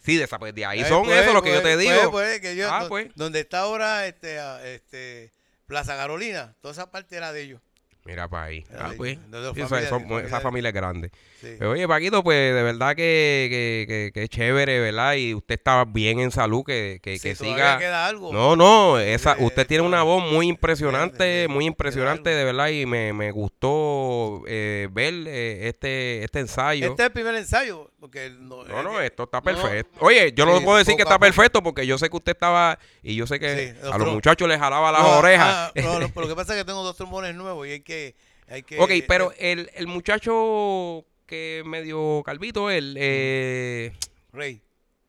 Sí, 0.03 0.17
de, 0.17 0.23
esa, 0.23 0.39
pues, 0.39 0.53
de 0.55 0.65
ahí 0.65 0.81
Eh, 0.81 0.85
son 0.85 1.03
pues, 1.05 1.21
eso 1.23 1.33
lo 1.33 1.41
que 1.41 1.49
yo 1.53 1.61
pues, 1.61 1.77
te 1.77 1.83
pues, 1.85 2.31
digo. 2.33 2.41
que 2.41 2.55
yo- 2.55 2.71
Ah, 2.71 2.85
pues. 2.87 3.07
Donde 3.15 3.39
está 3.41 3.59
ahora 3.59 4.07
este, 4.07 4.37
este, 4.73 5.31
Plaza 5.67 5.95
Carolina, 5.95 6.55
toda 6.61 6.71
esa 6.73 6.91
parte 6.91 7.15
era 7.17 7.31
de 7.33 7.41
ellos. 7.41 7.61
Mira 8.07 8.27
para 8.27 8.43
ahí. 8.43 8.63
Ah, 8.77 8.91
pues. 8.95 9.17
Sí, 9.55 9.61
familias, 9.63 9.89
son- 9.89 10.11
esa 10.23 10.39
familia 10.39 10.69
es 10.69 10.75
grande. 10.75 11.09
Sí. 11.41 11.57
Oye, 11.65 11.87
Paquito, 11.87 12.23
pues 12.23 12.53
de 12.53 12.61
verdad 12.61 12.95
que, 12.95 13.47
que, 13.49 13.85
que, 13.87 14.11
que 14.13 14.23
es 14.25 14.29
chévere, 14.29 14.79
¿verdad? 14.79 15.15
Y 15.15 15.33
usted 15.33 15.55
está 15.55 15.83
bien 15.85 16.19
en 16.19 16.29
salud, 16.29 16.63
que, 16.63 16.99
que, 17.01 17.17
Sí, 17.17 17.33
siga. 17.33 17.79
queda 17.79 18.05
algo. 18.05 18.31
No, 18.31 18.55
no, 18.55 18.99
esa, 18.99 19.31
Eh, 19.33 19.37
usted 19.39 19.65
tiene 19.65 19.83
una 19.83 20.03
voz 20.03 20.23
muy 20.23 20.47
impresionante, 20.47 21.47
muy 21.47 21.65
impresionante, 21.65 22.29
de 22.29 22.43
verdad, 22.43 22.67
y 22.67 22.85
me, 22.85 23.11
me 23.11 23.31
gustó 23.31 24.43
eh, 24.47 24.87
ver 24.91 25.13
eh, 25.25 25.67
este, 25.69 26.23
este 26.23 26.41
ensayo. 26.41 26.85
Este 26.91 27.01
es 27.01 27.07
el 27.07 27.11
primer 27.13 27.33
ensayo. 27.33 27.89
Porque 28.05 28.29
no, 28.39 28.63
No, 28.65 28.83
no, 28.83 29.01
eh, 29.01 29.07
esto 29.07 29.23
está 29.23 29.39
no, 29.39 29.43
perfecto. 29.43 29.97
Oye, 29.99 30.31
yo 30.35 30.45
no 30.45 30.59
sí, 30.59 30.63
puedo 30.63 30.77
decir 30.77 30.95
que 30.95 31.01
está 31.01 31.17
perfecto 31.17 31.63
porque 31.63 31.87
yo 31.87 31.97
sé 31.97 32.07
que 32.07 32.15
usted 32.17 32.33
estaba, 32.33 32.77
y 33.01 33.15
yo 33.15 33.25
sé 33.25 33.39
que 33.39 33.73
Sí, 33.73 33.79
a 33.91 33.97
los 33.97 34.09
muchachos 34.13 34.47
les 34.47 34.59
jalaba 34.59 34.91
las 34.91 35.01
no, 35.01 35.17
orejas. 35.17 35.47
ah, 35.55 35.71
no, 35.75 35.99
pero 36.13 36.21
lo 36.21 36.27
que 36.27 36.35
pasa 36.35 36.53
es 36.53 36.59
que 36.61 36.65
tengo 36.65 36.83
dos 36.83 36.95
trombones 36.95 37.33
nuevos 37.33 37.65
y 37.67 37.71
hay 37.71 37.79
que... 37.81 38.15
Hay 38.47 38.61
que 38.61 38.79
ok, 38.79 38.91
pero 39.07 39.31
eh, 39.31 39.53
el, 39.53 39.71
el 39.73 39.87
muchacho 39.87 41.03
que 41.25 41.63
medio 41.65 42.21
calvito, 42.23 42.69
él, 42.69 42.95
eh, 42.99 43.91
Rey. 44.31 44.61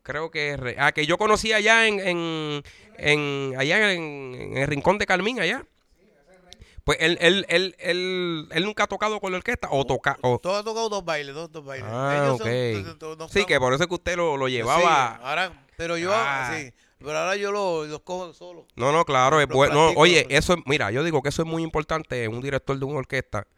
creo 0.02 0.30
que 0.30 0.52
es 0.54 0.58
re- 0.58 0.76
ah, 0.78 0.92
que 0.92 1.04
yo 1.04 1.18
conocí 1.18 1.52
allá 1.52 1.86
en, 1.86 2.00
en, 2.00 2.62
en- 2.96 3.54
allá 3.58 3.92
en, 3.92 4.34
en 4.34 4.56
el 4.56 4.66
rincón 4.68 4.96
de 4.96 5.04
Carmín 5.04 5.38
allá. 5.38 5.66
Pues 6.86 6.98
él, 7.00 7.18
él, 7.20 7.44
él, 7.48 7.74
él, 7.80 8.46
él 8.52 8.64
nunca 8.64 8.84
ha 8.84 8.86
tocado 8.86 9.18
con 9.18 9.32
la 9.32 9.38
orquesta 9.38 9.66
o 9.72 9.84
toca 9.84 10.16
o 10.22 10.38
Todo 10.38 10.54
ha 10.56 10.62
tocado 10.62 10.88
dos 10.88 11.04
bailes, 11.04 11.34
dos, 11.34 11.50
dos 11.50 11.64
bailes. 11.64 11.88
Ah, 11.92 12.14
Ellos 12.22 12.40
ok. 12.40 12.46
son- 12.86 12.98
no- 13.10 13.16
no 13.16 13.28
sí 13.28 13.44
que 13.44 13.58
por 13.58 13.74
eso 13.74 13.82
es 13.82 13.88
que 13.88 13.94
usted 13.94 14.16
lo, 14.16 14.36
lo 14.36 14.46
Sí, 14.46 14.52
llevaba. 14.52 15.16
ahora, 15.16 15.66
pero 15.76 15.96
yo, 15.98 16.12
Ah. 16.14 16.54
sí, 16.56 16.72
pero 16.98 17.18
ahora 17.18 17.34
yo 17.34 17.50
los 17.50 17.88
los 17.88 18.02
cojo 18.02 18.32
solo. 18.32 18.68
No, 18.76 18.92
no, 18.92 19.04
claro, 19.04 19.40
es 19.40 19.48
Lo. 19.48 19.66
No, 19.66 19.88
oye, 19.96 20.28
lo- 20.30 20.36
eso 20.36 20.52
es, 20.54 20.60
mira, 20.66 20.92
yo 20.92 21.02
digo 21.02 21.22
que 21.22 21.30
eso 21.30 21.42
es 21.42 21.48
muy 21.48 21.64
importante 21.64 22.22
en 22.22 22.32
un 22.32 22.40
director 22.40 22.78
de 22.78 22.84
una 22.84 23.00
orquesta, 23.00 23.48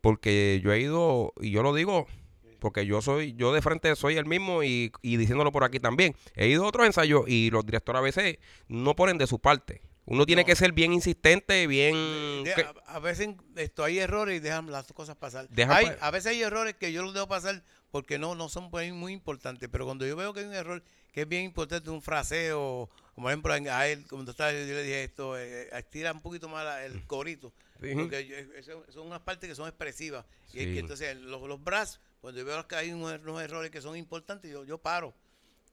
porque 0.00 0.60
yo 0.64 0.72
he 0.72 0.80
ido, 0.80 1.34
y 1.42 1.50
yo 1.50 1.62
lo 1.62 1.74
digo, 1.74 2.06
porque 2.58 2.86
yo 2.86 3.02
soy, 3.02 3.34
yo 3.34 3.52
de 3.52 3.60
frente 3.60 3.94
soy 3.96 4.16
el 4.16 4.24
mismo 4.24 4.62
y, 4.62 4.92
y 5.02 5.18
diciéndolo 5.18 5.52
por 5.52 5.64
aquí 5.64 5.78
también. 5.78 6.16
He 6.36 6.46
ido 6.48 6.64
a 6.64 6.68
otros 6.68 6.86
ensayos 6.86 7.24
y 7.26 7.50
los 7.50 7.66
directores 7.66 7.98
a 7.98 8.02
veces 8.02 8.38
no 8.68 8.94
ponen 8.96 9.18
de 9.18 9.26
su 9.26 9.38
parte. 9.40 9.82
Uno 10.04 10.26
tiene 10.26 10.42
No. 10.42 10.46
que 10.46 10.56
ser 10.56 10.72
bien 10.72 10.92
insistente, 10.92 11.66
bien... 11.68 11.94
De- 12.44 12.54
que- 12.54 12.62
a, 12.62 12.74
a 12.86 12.98
veces 12.98 13.28
esto 13.56 13.84
hay 13.84 13.98
errores 14.00 14.36
y 14.36 14.40
dejan 14.40 14.70
las 14.70 14.86
cosas 14.92 15.16
pasar. 15.16 15.48
Hay- 15.68 15.86
pa- 15.86 15.96
a 16.06 16.10
veces 16.10 16.32
hay 16.32 16.42
errores 16.42 16.74
que 16.74 16.92
yo 16.92 17.02
los 17.02 17.14
dejo 17.14 17.28
pasar 17.28 17.62
porque 17.92 18.18
no, 18.18 18.34
no 18.34 18.48
son 18.48 18.70
muy 18.70 19.12
importantes, 19.12 19.68
pero 19.70 19.84
cuando 19.84 20.04
yo 20.06 20.16
veo 20.16 20.32
que 20.34 20.40
hay 20.40 20.46
un 20.46 20.54
error 20.54 20.82
que 21.12 21.22
es 21.22 21.28
bien 21.28 21.44
importante, 21.44 21.90
un 21.90 22.02
fraseo, 22.02 22.90
como 23.14 23.26
por 23.26 23.30
ejemplo 23.52 23.52
a 23.72 23.86
él, 23.86 24.04
cuando 24.08 24.30
estaba, 24.32 24.50
yo 24.50 24.58
le 24.58 24.82
dije 24.82 25.04
esto, 25.04 25.38
eh, 25.38 25.68
estira 25.78 26.10
un 26.12 26.20
poquito 26.22 26.48
más 26.48 26.64
la- 26.64 26.84
el 26.84 27.06
corito, 27.06 27.52
Sí. 27.80 27.94
porque 27.94 28.26
yo- 28.26 28.36
eso- 28.56 28.84
son 28.90 29.06
unas 29.06 29.20
partes 29.20 29.48
que 29.48 29.54
son 29.54 29.68
expresivas. 29.68 30.24
Y 30.52 30.60
es 30.60 30.66
que 30.66 30.78
entonces 30.80 31.16
los, 31.16 31.42
los 31.42 31.62
brazos, 31.62 32.00
cuando 32.20 32.40
yo 32.40 32.46
veo 32.46 32.66
que 32.66 32.74
hay 32.76 32.92
unos, 32.92 33.20
unos 33.20 33.42
errores 33.42 33.70
que 33.70 33.80
son 33.80 33.96
importantes, 33.96 34.50
yo, 34.50 34.64
yo 34.64 34.78
paro. 34.78 35.14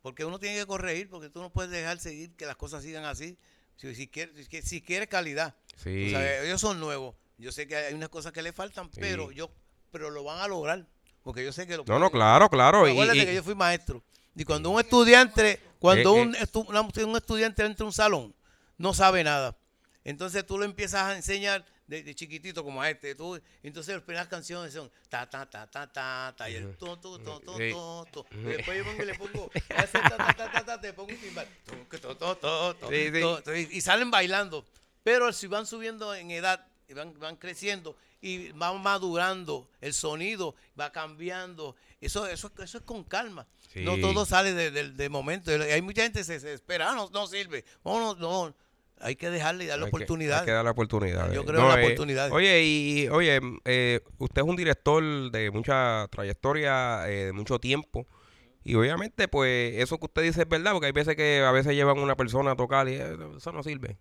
Porque 0.01 0.23
uno 0.23 0.39
tiene 0.39 0.57
que 0.59 0.65
corregir, 0.65 1.09
porque 1.09 1.29
tú 1.29 1.41
no 1.41 1.49
puedes 1.49 1.71
dejar 1.71 1.99
seguir 1.99 2.31
que 2.35 2.45
las 2.45 2.55
cosas 2.57 2.83
sigan 2.83 3.05
así. 3.05 3.37
Si, 3.79 3.95
si 3.95 4.07
quieres, 4.07 4.47
si, 4.65 4.81
quieres 4.81 5.07
calidad. 5.07 5.55
Sí. 5.81 6.13
Ellos 6.43 6.59
son 6.59 6.79
nuevos. 6.81 7.15
Yo 7.37 7.51
sé 7.53 7.65
que 7.65 7.77
hay 7.77 7.93
unas 7.93 8.09
cosas 8.09 8.33
que 8.33 8.41
le 8.41 8.51
faltan, 8.51 8.89
Sí. 8.93 8.99
pero 8.99 9.31
yo 9.31 9.49
pero 9.91 10.09
lo 10.09 10.23
van 10.23 10.39
a 10.41 10.47
lograr. 10.47 10.85
Porque 11.23 11.43
yo 11.43 11.51
sé 11.53 11.65
que 11.65 11.77
lo 11.77 11.83
No, 11.85 11.97
no, 11.97 12.11
claro, 12.11 12.49
claro. 12.49 12.87
y- 12.87 12.95
que 13.25 13.33
yo 13.35 13.41
fui 13.43 13.55
maestro. 13.55 14.03
Y 14.35 14.43
cuando 14.43 14.69
un 14.69 14.79
estudiante, 14.79 15.59
cuando 15.79 16.15
Eh, 16.17 16.21
un, 16.21 16.33
estu- 16.35 16.65
una- 16.67 16.81
un 16.81 17.15
estudiante 17.15 17.63
entra 17.65 17.83
a 17.83 17.87
un 17.87 17.93
salón, 17.93 18.35
no 18.77 18.93
sabe 18.93 19.23
nada. 19.23 19.57
Entonces 20.03 20.45
tú 20.45 20.59
le 20.59 20.65
empiezas 20.65 21.03
a 21.03 21.15
enseñar 21.15 21.65
de, 21.89 22.03
de 22.03 22.15
chiquitito 22.15 22.63
como 22.63 22.83
este. 22.83 23.15
Tú, 23.15 23.39
entonces 23.63 23.95
las 23.95 24.03
primeras 24.03 24.27
canciones 24.27 24.71
son 24.73 24.89
ta 25.09 25.29
ta 25.29 25.49
ta 25.49 25.65
ta 25.67 25.91
ta 25.91 26.33
ta 26.37 26.49
y 26.49 26.55
el 26.55 26.77
to 26.77 26.97
to 26.97 27.17
to 27.19 27.39
to 27.41 27.57
Sí. 27.57 27.71
to, 27.71 28.07
to. 28.11 28.25
Y 28.31 28.37
después 28.43 28.77
yo 28.77 28.83
pongo 28.85 29.03
y 29.03 29.05
le 29.05 29.15
pongo 29.15 29.51
a 29.75 29.83
ese 29.83 29.99
ta 29.99 30.09
ta 30.17 30.33
ta 30.33 30.51
ta 30.51 30.65
ta, 30.65 30.79
te 30.81 30.93
pongo 30.93 31.09
un 31.11 31.17
timbal. 31.17 31.47
To, 31.65 31.97
to, 31.99 32.15
to, 32.17 32.37
to, 32.37 32.75
to, 32.75 32.89
Sí, 32.89 33.09
sí. 33.13 33.19
to, 33.21 33.41
to, 33.43 33.55
y 33.55 33.67
y 33.71 33.81
salen 33.81 34.11
bailando. 34.11 34.65
Pero 35.03 35.33
si 35.33 35.47
van 35.47 35.65
subiendo 35.65 36.13
en 36.13 36.29
edad 36.31 36.65
y 36.87 36.93
van, 36.93 37.17
van 37.19 37.35
creciendo 37.37 37.95
y 38.21 38.51
van 38.51 38.81
madurando, 38.81 39.69
el 39.81 39.93
sonido 39.93 40.55
va 40.79 40.91
cambiando. 40.91 41.75
Eso, 42.01 42.27
eso, 42.27 42.51
eso 42.63 42.77
es 42.77 42.83
con 42.83 43.03
calma. 43.03 43.45
Sí. 43.73 43.81
No 43.81 43.97
todo 43.99 44.25
sale 44.25 44.53
de, 44.53 44.71
de- 44.71 44.91
de 44.91 45.09
momento. 45.09 45.51
Hay 45.51 45.81
mucha 45.81 46.03
gente 46.03 46.19
que 46.19 46.23
se, 46.25 46.39
se 46.39 46.53
espera, 46.53 46.91
ah, 46.91 46.95
no, 46.95 47.09
no 47.11 47.27
sirve. 47.27 47.63
No, 47.83 47.99
no, 47.99 48.15
no. 48.15 48.55
Hay 49.01 49.15
que 49.15 49.29
dejarle 49.29 49.63
y 49.63 49.67
darle 49.67 49.85
Hay 49.85 49.91
que- 49.91 49.95
oportunidad. 49.95 50.39
Hay 50.41 50.45
que 50.45 50.51
dar 50.51 50.65
la 50.65 50.71
oportunidad. 50.71 51.31
Yo 51.31 51.45
creo 51.45 51.61
en 51.61 51.67
la 51.69 51.75
oportunidad. 51.85 52.31
Oye, 52.31 52.63
y 52.63 53.07
oye, 53.09 53.39
eh, 53.65 54.01
usted 54.17 54.41
es 54.41 54.47
un 54.47 54.55
director 54.55 55.31
de 55.31 55.51
mucha 55.51 56.07
trayectoria, 56.11 57.07
eh, 57.09 57.25
de 57.27 57.33
mucho 57.33 57.59
tiempo. 57.59 58.05
Y 58.63 58.75
obviamente, 58.75 59.27
pues, 59.27 59.75
eso 59.77 59.97
que 59.97 60.05
usted 60.05 60.21
dice 60.23 60.41
es 60.41 60.49
verdad, 60.49 60.73
porque 60.73 60.87
hay 60.87 60.91
veces 60.91 61.15
que 61.15 61.43
a 61.45 61.51
veces 61.51 61.73
llevan 61.75 61.97
una 61.99 62.15
persona 62.15 62.51
a 62.51 62.55
tocar 62.55 62.87
y 62.89 62.95
eh, 62.95 63.17
eso 63.37 63.51
no 63.53 63.63
sirve. 63.63 63.97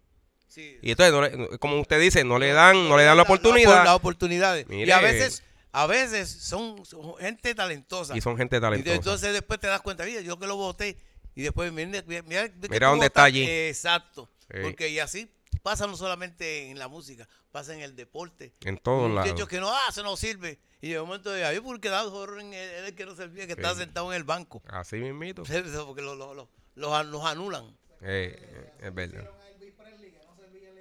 Sí. 0.49 0.79
Y 0.83 0.91
entonces, 0.91 1.13
no 1.15 1.23
le- 1.49 1.59
como 1.59 1.81
usted 1.81 2.01
dice, 2.01 2.25
no 2.25 2.39
le 2.39 2.53
dan, 2.53 2.89
no 2.89 2.97
le 2.97 3.05
dan 3.05 3.17
la 3.17 3.23
oportunidad. 3.23 3.95
oportunidades. 3.95 4.67
Y 4.69 4.75
Mire. 4.75 4.93
a 4.95 5.01
veces, 5.01 5.45
a 5.71 5.87
veces 5.87 6.29
son, 6.29 6.85
son 6.85 7.15
gente 7.19 7.55
talentosa. 7.55 8.17
Y 8.17 8.21
son 8.21 8.37
gente 8.37 8.57
Y 8.57 8.61
talentosa. 8.61 8.97
entonces 8.97 9.33
después 9.33 9.61
te 9.61 9.69
das 9.69 9.81
cuenta, 9.81 10.05
mira, 10.05 10.23
yo 10.23 10.39
que 10.39 10.47
lo 10.47 10.57
voté. 10.57 10.97
Y 11.37 11.43
después, 11.43 11.71
mira, 11.73 12.03
mira, 12.07 12.23
mira 12.69 12.89
dónde 12.89 13.07
está 13.07 13.23
allí. 13.25 13.45
Exacto. 13.49 14.29
Porque 14.63 14.89
y 14.89 14.99
así 14.99 15.31
pasa 15.63 15.87
no 15.87 15.97
solamente 15.97 16.71
en 16.71 16.79
la 16.79 16.89
música, 16.89 17.29
pasa 17.51 17.75
en 17.75 17.81
el 17.81 17.95
deporte. 17.97 18.55
En 18.63 18.79
todos 18.79 19.11
lados. 19.11 19.27
Muchachos 19.31 19.49
que 19.49 19.61
no, 19.61 19.71
ah, 19.71 19.93
se 19.93 20.03
nos 20.03 20.19
sirve. 20.19 20.59
Y 20.81 20.91
de 20.91 21.01
momento, 21.01 21.31
ay, 21.33 21.61
¿por 21.61 21.81
qué 21.81 21.89
da 21.89 22.07
horror 22.07 22.41
en 22.41 22.55
el, 22.55 22.95
que 22.95 23.05
no 23.05 23.15
servía, 23.17 23.47
que 23.47 23.53
está 23.53 23.73
Sí. 23.75 23.81
sentado 23.81 24.11
en 24.13 24.17
el 24.17 24.25
banco? 24.25 24.63
Así 24.69 24.97
mismito. 24.97 25.43
Porque 25.87 26.03
lo, 26.03 26.15
lo, 26.15 26.35
lo- 26.35 26.49
los, 26.77 27.07
los 27.07 27.25
anulan. 27.25 27.77
Eh, 28.01 28.73
es 28.81 28.95
verdad. 28.95 29.29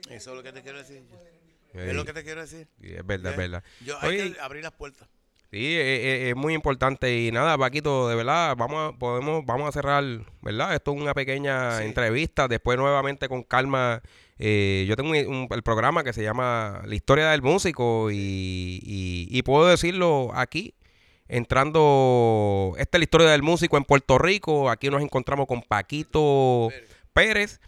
Eso 0.09 0.29
es 0.31 0.35
lo 0.37 0.43
que 0.43 0.53
te 0.53 0.61
quiero 0.61 0.77
decir. 0.77 1.03
Es 1.73 1.93
lo 1.93 2.05
que 2.05 2.13
te 2.13 2.23
quiero 2.23 2.41
decir. 2.41 2.67
y 2.79 2.93
es 2.93 3.05
verdad, 3.05 3.33
es 3.33 3.37
¿Eh? 3.37 3.41
verdad. 3.41 3.63
Yo, 3.81 3.97
hay 4.01 4.09
Oye, 4.21 4.33
que 4.33 4.39
abrir 4.39 4.63
las 4.63 4.73
puertas. 4.73 5.07
Sí, 5.49 5.59
eh, 5.63 5.79
eh, 6.27 6.29
es, 6.31 6.35
muy 6.35 6.53
importante 6.53 7.17
y 7.21 7.31
nada, 7.31 7.57
Paquito, 7.57 8.09
de 8.09 8.15
verdad, 8.15 8.55
vamos 8.57 8.93
a, 8.93 8.97
podemos, 8.97 9.45
vamos 9.45 9.69
a 9.69 9.71
cerrar, 9.71 10.03
¿verdad? 10.41 10.73
Esto 10.75 10.93
es 10.93 11.01
una 11.01 11.13
pequeña 11.13 11.77
Sí. 11.77 11.85
entrevista, 11.85 12.47
después 12.49 12.77
nuevamente 12.77 13.29
con 13.29 13.43
calma. 13.43 14.01
eh, 14.39 14.85
yo 14.87 14.95
tengo 14.95 15.09
un, 15.11 15.17
un- 15.27 15.47
el 15.49 15.63
programa 15.63 16.03
que 16.03 16.13
se 16.13 16.21
llama 16.21 16.81
La 16.85 16.93
historia 16.93 17.29
del 17.31 17.41
músico 17.41 18.11
y, 18.11 18.15
y- 18.83 19.27
y 19.31 19.41
puedo 19.43 19.65
decirlo 19.67 20.31
aquí, 20.35 20.75
entrando, 21.27 22.73
esta 22.77 22.97
es 22.97 22.99
la 22.99 23.03
historia 23.05 23.29
del 23.29 23.41
músico 23.41 23.77
en 23.77 23.83
Puerto 23.83 24.17
Rico, 24.17 24.69
aquí 24.69 24.89
nos 24.89 25.01
encontramos 25.01 25.47
con 25.47 25.61
Paquito 25.61 26.69
Pérez. 27.13 27.59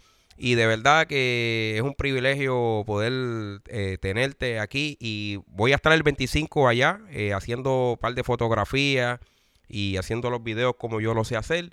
Y 0.42 0.54
de 0.54 0.66
verdad 0.66 1.06
que 1.06 1.74
es 1.76 1.82
un 1.82 1.92
privilegio 1.92 2.82
poder 2.86 3.60
eh, 3.66 3.98
tenerte 4.00 4.58
aquí. 4.58 4.96
Y 4.98 5.38
voy 5.46 5.72
a 5.72 5.74
estar 5.74 5.92
el 5.92 6.02
25 6.02 6.66
allá 6.66 6.98
eh, 7.10 7.34
haciendo 7.34 7.92
un 7.92 7.98
par 7.98 8.14
de 8.14 8.24
fotografías 8.24 9.20
y 9.68 9.98
haciendo 9.98 10.30
los 10.30 10.42
videos 10.42 10.76
como 10.78 10.98
yo 11.02 11.12
lo 11.12 11.24
sé 11.24 11.36
hacer. 11.36 11.68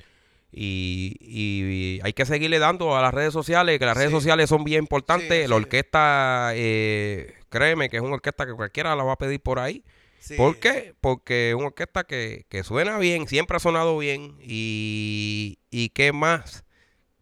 Y, 0.52 1.16
y 1.22 2.02
hay 2.04 2.12
que 2.12 2.26
seguirle 2.26 2.60
dando 2.60 2.98
a 2.98 3.02
las 3.02 3.14
redes 3.14 3.32
sociales, 3.32 3.80
que 3.80 3.86
las 3.86 3.96
redes 3.96 4.12
sociales 4.12 4.50
son 4.50 4.66
bien 4.66 4.80
importantes. 4.80 5.44
Sí, 5.44 5.48
la 5.48 5.56
orquesta, 5.56 6.52
eh, 6.54 7.36
créeme 7.48 7.88
que 7.88 7.96
es 7.96 8.04
una 8.04 8.16
orquesta 8.16 8.46
que 8.46 8.52
cualquiera 8.54 8.98
la 8.98 9.06
va 9.06 9.14
a 9.14 9.18
pedir 9.18 9.40
por 9.40 9.60
ahí. 9.60 9.86
Sí. 10.20 10.36
¿Por 10.36 10.60
qué? 10.60 10.94
Porque 11.00 11.52
es 11.52 11.56
una 11.56 11.68
orquesta 11.68 12.04
que, 12.04 12.46
que 12.50 12.66
suena 12.66 12.98
bien, 12.98 13.30
siempre 13.30 13.56
ha 13.56 13.60
sonado 13.62 13.98
bien. 13.98 14.36
Y, 14.42 15.60
y 15.72 15.88
qué 15.90 16.12
más, 16.12 16.66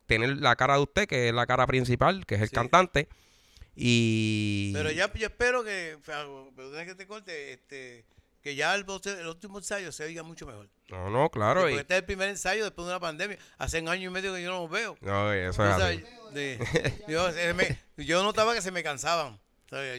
tener 0.06 0.38
la 0.38 0.56
cara 0.56 0.76
de 0.76 0.82
usted, 0.82 1.08
que 1.08 1.30
es 1.30 1.34
la 1.34 1.46
cara 1.46 1.66
principal, 1.68 2.26
que 2.26 2.36
es 2.36 2.42
el 2.42 2.50
Sí. 2.50 2.56
cantante. 2.56 3.08
Y. 3.76 4.72
Pero 4.74 4.92
ya 4.92 5.12
yo 5.14 5.28
espero 5.28 5.64
que, 5.64 5.98
perdona 6.56 6.86
que 6.86 6.96
te 6.96 7.06
corte, 7.08 7.54
este, 7.54 8.06
que 8.42 8.56
ya 8.56 8.74
el, 8.76 8.86
el 9.20 9.28
último 9.28 9.58
ensayo 9.58 9.92
se 9.92 10.04
oiga 10.06 10.24
mucho 10.24 10.46
mejor. 10.46 10.70
No, 10.90 11.10
no, 11.10 11.30
claro. 11.30 11.62
Porque 11.62 11.76
y- 11.76 11.80
este 11.80 11.94
es 11.96 12.00
el 12.00 12.06
primer 12.06 12.30
ensayo 12.30 12.64
después 12.64 12.86
de 12.88 12.94
una 12.94 13.00
pandemia. 13.00 13.38
Hace 13.58 13.82
un 13.82 13.90
año 13.90 14.10
y 14.10 14.14
medio 14.14 14.34
que 14.34 14.42
yo 14.44 14.52
no 14.52 14.62
los 14.62 14.70
veo. 14.72 14.98
no, 15.02 15.34
eso 15.34 15.50
es 15.50 15.56
sabes, 15.78 16.04
así. 16.04 16.34
de- 16.34 16.60
yo, 17.08 17.28
me- 17.56 17.78
yo 18.06 18.24
notaba 18.24 18.54
que 18.54 18.62
se 18.62 18.72
me 18.72 18.84
cansaban. 18.84 19.40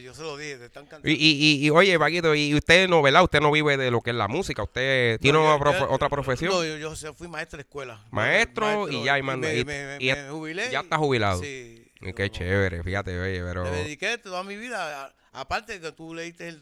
Yo 0.01 0.13
se 0.13 0.21
lo 0.21 0.37
dije, 0.37 0.57
se 0.57 0.65
están 0.65 0.85
cansando. 0.85 1.09
Y, 1.09 1.13
y, 1.13 1.65
y, 1.65 1.69
oye, 1.69 1.97
Paquito, 1.99 2.33
y 2.35 2.53
usted 2.55 2.87
no, 2.87 3.01
¿verdad? 3.01 3.23
Usted 3.23 3.39
no 3.41 3.51
vive 3.51 3.77
de 3.77 3.91
lo 3.91 4.01
que 4.01 4.09
es 4.11 4.15
la 4.15 4.27
música. 4.27 4.63
Usted 4.63 5.19
tiene 5.19 5.37
No, 5.37 5.59
profe- 5.59 5.87
otra 5.89 6.09
profesión. 6.09 6.51
No, 6.51 6.63
yo, 6.63 6.77
yo 6.95 7.13
fui 7.13 7.27
maestro 7.27 7.57
de 7.57 7.61
escuela. 7.61 8.03
Maestro 8.11 8.89
y 8.89 9.03
ya, 9.03 9.17
y 9.19 9.23
me, 9.23 9.33
y- 9.33 9.65
me- 9.65 9.97
y- 9.99 10.11
me 10.11 10.29
jubilé. 10.29 10.69
ya 10.71 10.79
está 10.81 10.97
jubilado. 10.97 11.41
Sí. 11.41 11.83
Y 12.01 12.13
qué 12.13 12.23
No, 12.23 12.27
chévere, 12.29 12.83
fíjate, 12.83 13.19
oye, 13.19 13.41
pero. 13.43 13.63
Me 13.63 13.71
dediqué 13.71 14.17
toda 14.17 14.43
mi 14.43 14.55
vida, 14.55 15.05
a- 15.05 15.13
aparte 15.33 15.73
de 15.73 15.81
que 15.81 15.91
tú 15.91 16.13
leíste 16.13 16.47
el- 16.49 16.61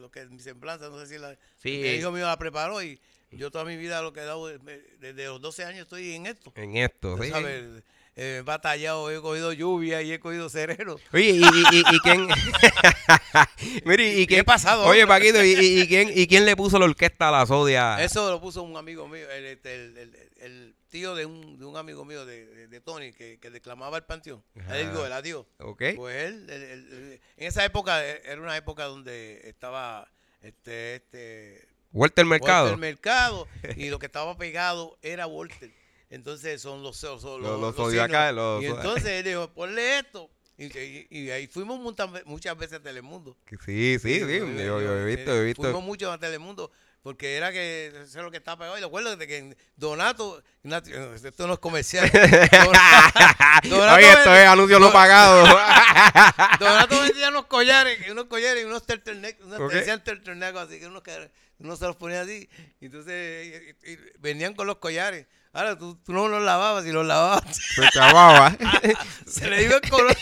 lo, 0.00 0.10
que 0.10 0.20
es 0.20 0.30
mi 0.30 0.40
semblanza, 0.40 0.88
no 0.88 0.98
sé 1.00 1.06
si 1.06 1.18
la, 1.18 1.36
Sí. 1.62 1.86
el 1.86 1.96
hijo 2.00 2.10
mío 2.12 2.26
la 2.26 2.38
preparó 2.38 2.82
y 2.82 3.00
yo 3.30 3.50
toda 3.50 3.64
mi 3.64 3.76
vida 3.76 4.00
lo 4.02 4.12
que 4.12 4.20
he 4.20 4.24
dado, 4.24 4.46
me- 4.62 4.78
desde 5.00 5.24
los 5.26 5.40
12 5.40 5.64
años 5.64 5.82
estoy 5.82 6.14
en 6.14 6.26
esto. 6.26 6.52
En 6.54 6.76
esto, 6.76 7.20
sí. 7.20 7.30
sabes, 7.30 7.62
eh, 7.64 7.82
he 8.16 8.42
batallado, 8.44 9.10
he 9.10 9.20
cogido 9.20 9.52
lluvia 9.52 10.02
y 10.02 10.12
he 10.12 10.20
cogido 10.20 10.48
cerero. 10.48 10.98
Oye, 11.12 11.30
y, 11.30 11.42
y, 11.42 11.64
y, 11.72 11.82
y 11.96 11.98
quién. 12.00 12.28
Mire, 13.84 14.08
y, 14.08 14.26
quién. 14.26 14.26
¿Qué 14.28 14.40
ha 14.40 14.44
pasado? 14.44 14.84
Oye, 14.86 15.06
Paquito, 15.06 15.42
y, 15.44 15.84
quién, 15.88 16.10
¿y 16.14 16.26
quién 16.26 16.44
le 16.44 16.56
puso 16.56 16.78
la 16.78 16.84
orquesta 16.86 17.28
a 17.28 17.32
la 17.32 17.46
Sodia? 17.46 18.02
Eso 18.02 18.30
lo 18.30 18.40
puso 18.40 18.62
un 18.62 18.76
amigo 18.76 19.08
mío, 19.08 19.28
el, 19.30 19.44
este, 19.46 19.74
el- 19.74 19.98
el- 19.98 20.14
el 20.36 20.74
tío 20.90 21.14
de 21.14 21.26
un, 21.26 21.58
de 21.58 21.64
un 21.64 21.76
amigo 21.76 22.04
mío, 22.04 22.24
de, 22.24 22.46
de- 22.46 22.68
de 22.68 22.80
Tony, 22.80 23.12
que, 23.12 23.38
que 23.40 23.50
declamaba 23.50 23.96
el 23.96 24.04
panteón. 24.04 24.44
Ajá. 24.60 24.78
Él 24.78 24.90
dijo, 24.90 25.04
el 25.04 25.12
adiós. 25.12 25.46
¿Ok? 25.58 25.82
Pues 25.96 26.16
él, 26.26 26.46
él- 26.50 26.62
él- 26.62 26.88
él- 26.92 27.20
en 27.36 27.46
esa 27.48 27.64
época, 27.64 28.04
eh, 28.06 28.22
era 28.24 28.40
una 28.40 28.56
época 28.56 28.84
donde 28.84 29.40
estaba 29.48 30.08
este, 30.40 30.96
este, 30.96 31.66
Walter 31.92 32.24
Mercado. 32.26 32.64
Walter 32.66 32.78
Mercado 32.78 33.48
y 33.76 33.88
lo 33.88 33.98
que 33.98 34.06
estaba 34.06 34.36
pegado 34.36 34.98
era 35.02 35.26
Walter. 35.26 35.70
Entonces 36.14 36.62
son 36.62 36.82
los 36.82 37.02
Los- 37.02 37.40
los 37.60 37.74
zodiacales, 37.74 38.34
los- 38.36 38.62
Y 38.62 38.66
entonces 38.66 39.06
él 39.06 39.24
dijo, 39.24 39.52
ponle 39.52 39.98
esto. 39.98 40.30
Y, 40.56 40.66
y- 40.78 41.06
y 41.10 41.30
ahí 41.30 41.48
fuimos 41.48 41.80
muchas, 41.80 42.08
muchas 42.26 42.56
veces 42.56 42.78
a 42.78 42.82
Telemundo. 42.82 43.36
Sí, 43.66 43.98
sí, 44.00 44.20
sí. 44.20 44.38
Yo, 44.38 44.80
yo 44.80 44.98
he 45.00 45.04
visto, 45.04 45.34
he 45.34 45.40
eh, 45.40 45.44
visto. 45.46 45.62
Fuimos 45.62 45.82
mucho 45.82 46.12
a 46.12 46.18
Telemundo 46.18 46.70
porque 47.02 47.36
era 47.36 47.50
que 47.50 47.88
eso 47.88 48.02
es 48.04 48.14
lo 48.24 48.30
que 48.30 48.36
estaba 48.36 48.58
pegado. 48.58 48.78
Y 48.78 48.80
recuerdo 48.80 49.18
que 49.18 49.56
Donato, 49.74 50.40
esto 50.62 51.46
no 51.48 51.54
es 51.54 51.58
comercial. 51.58 52.08
Donato 53.68 53.94
Oye, 53.96 54.12
esto 54.12 54.34
es 54.34 54.46
anuncio 54.46 54.78
no 54.78 54.92
pagado. 54.92 55.44
Donato 56.60 57.00
vendía 57.02 57.28
unos 57.30 57.46
collares, 57.46 58.08
unos 58.08 58.26
collares 58.26 58.62
y 58.62 58.66
unos 58.66 58.86
turtlenecks, 58.86 59.42
unos 59.44 59.60
Ok. 59.60 59.70
que 59.70 59.76
decían 59.78 60.04
turtlenecks, 60.04 60.56
así 60.58 60.78
que 60.78 60.86
unos 60.86 61.02
que 61.02 61.30
uno 61.58 61.76
se 61.76 61.84
los 61.86 61.96
ponía 61.96 62.20
así, 62.22 62.48
y 62.80 62.86
entonces 62.86 63.74
y- 63.84 63.92
y 63.92 63.98
venían 64.18 64.54
con 64.54 64.66
los 64.66 64.76
collares. 64.78 65.26
Ahora 65.54 65.78
tú, 65.78 65.94
tú 66.04 66.12
no 66.12 66.26
los 66.26 66.42
lavabas, 66.42 66.84
y 66.84 66.90
los 66.90 67.06
lavabas 67.06 67.44
Se 67.56 67.88
chavaba. 67.90 68.56
se 69.26 69.48
le 69.48 69.62
iba 69.62 69.76
el 69.76 69.88
color. 69.88 70.16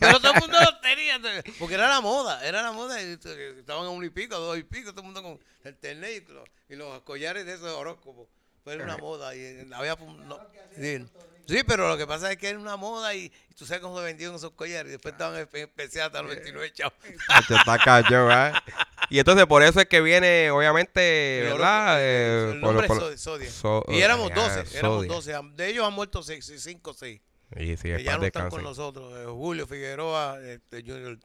Pero 0.00 0.18
todo 0.18 0.32
el 0.32 0.40
mundo 0.40 0.58
los 0.58 0.80
tenía, 0.80 1.20
porque 1.58 1.74
era 1.74 1.88
la 1.90 2.00
moda, 2.00 2.42
era 2.42 2.62
la 2.62 2.72
moda, 2.72 3.00
y 3.02 3.12
estaban 3.12 3.84
a 3.84 3.90
uno 3.90 4.04
y 4.04 4.10
pico, 4.10 4.34
a 4.34 4.38
dos 4.38 4.56
y 4.56 4.62
pico, 4.62 4.92
todo 4.92 5.02
el 5.02 5.06
mundo 5.06 5.22
con 5.22 5.38
el 5.64 5.74
turtleneck 5.74 6.28
y 6.30 6.32
los, 6.32 6.48
y 6.70 6.76
los 6.76 7.02
collares 7.02 7.44
de 7.44 7.52
esos 7.52 7.66
de 7.66 7.72
horóscopo. 7.72 8.28
Fue 8.64 8.76
una 8.76 8.96
moda 8.96 9.36
y 9.36 9.68
había 9.72 9.94
no, 9.94 10.40
sí. 10.74 11.06
Sí, 11.46 11.62
pero 11.64 11.88
lo 11.88 11.96
que 11.96 12.06
pasa 12.06 12.32
es 12.32 12.38
que 12.38 12.48
era 12.48 12.58
una 12.58 12.76
moda 12.76 13.14
y, 13.14 13.26
y 13.50 13.54
tú 13.54 13.64
sabes 13.64 13.80
cómo 13.80 13.96
se 13.98 14.04
vendían 14.04 14.34
esos 14.34 14.50
collares. 14.52 14.88
Y 14.88 14.92
después 14.92 15.12
estaban 15.12 15.36
en 15.36 15.48
especial 15.60 16.06
hasta 16.06 16.22
los 16.22 16.34
29 16.34 16.72
chavos. 16.72 16.94
Hacho, 17.28 17.54
está 17.54 17.78
cacho, 17.78 18.26
¿verdad? 18.26 18.54
Y 19.10 19.18
entonces 19.18 19.46
por 19.46 19.62
eso 19.62 19.80
es 19.80 19.86
que 19.86 20.00
viene, 20.00 20.50
obviamente, 20.50 21.40
El 21.40 21.52
¿verdad? 21.52 21.92
oro- 21.94 22.00
Eh, 22.00 22.50
el 22.54 22.60
por- 22.60 22.72
nombre 22.74 22.86
por- 22.88 23.12
es 23.12 23.20
Sodia. 23.20 23.50
So- 23.50 23.84
y 23.88 24.00
éramos 24.00 24.30
ah, 24.32 24.34
12, 24.34 24.78
éramos 24.78 25.06
Sodia. 25.06 25.38
12. 25.42 25.54
De 25.54 25.68
ellos 25.68 25.86
han 25.86 25.92
muerto 25.94 26.22
5 26.22 26.90
o 26.90 26.94
6. 26.94 27.20
Sí, 27.56 27.76
sí, 27.76 27.82
Que 27.82 27.88
ya 27.88 27.96
no 27.96 27.98
están 27.98 28.20
descanse. 28.22 28.50
con 28.50 28.62
nosotros. 28.64 29.12
Eh, 29.18 29.26
Julio 29.28 29.66
Figueroa, 29.68 30.40
este, 30.42 30.80
Junior 30.82 31.16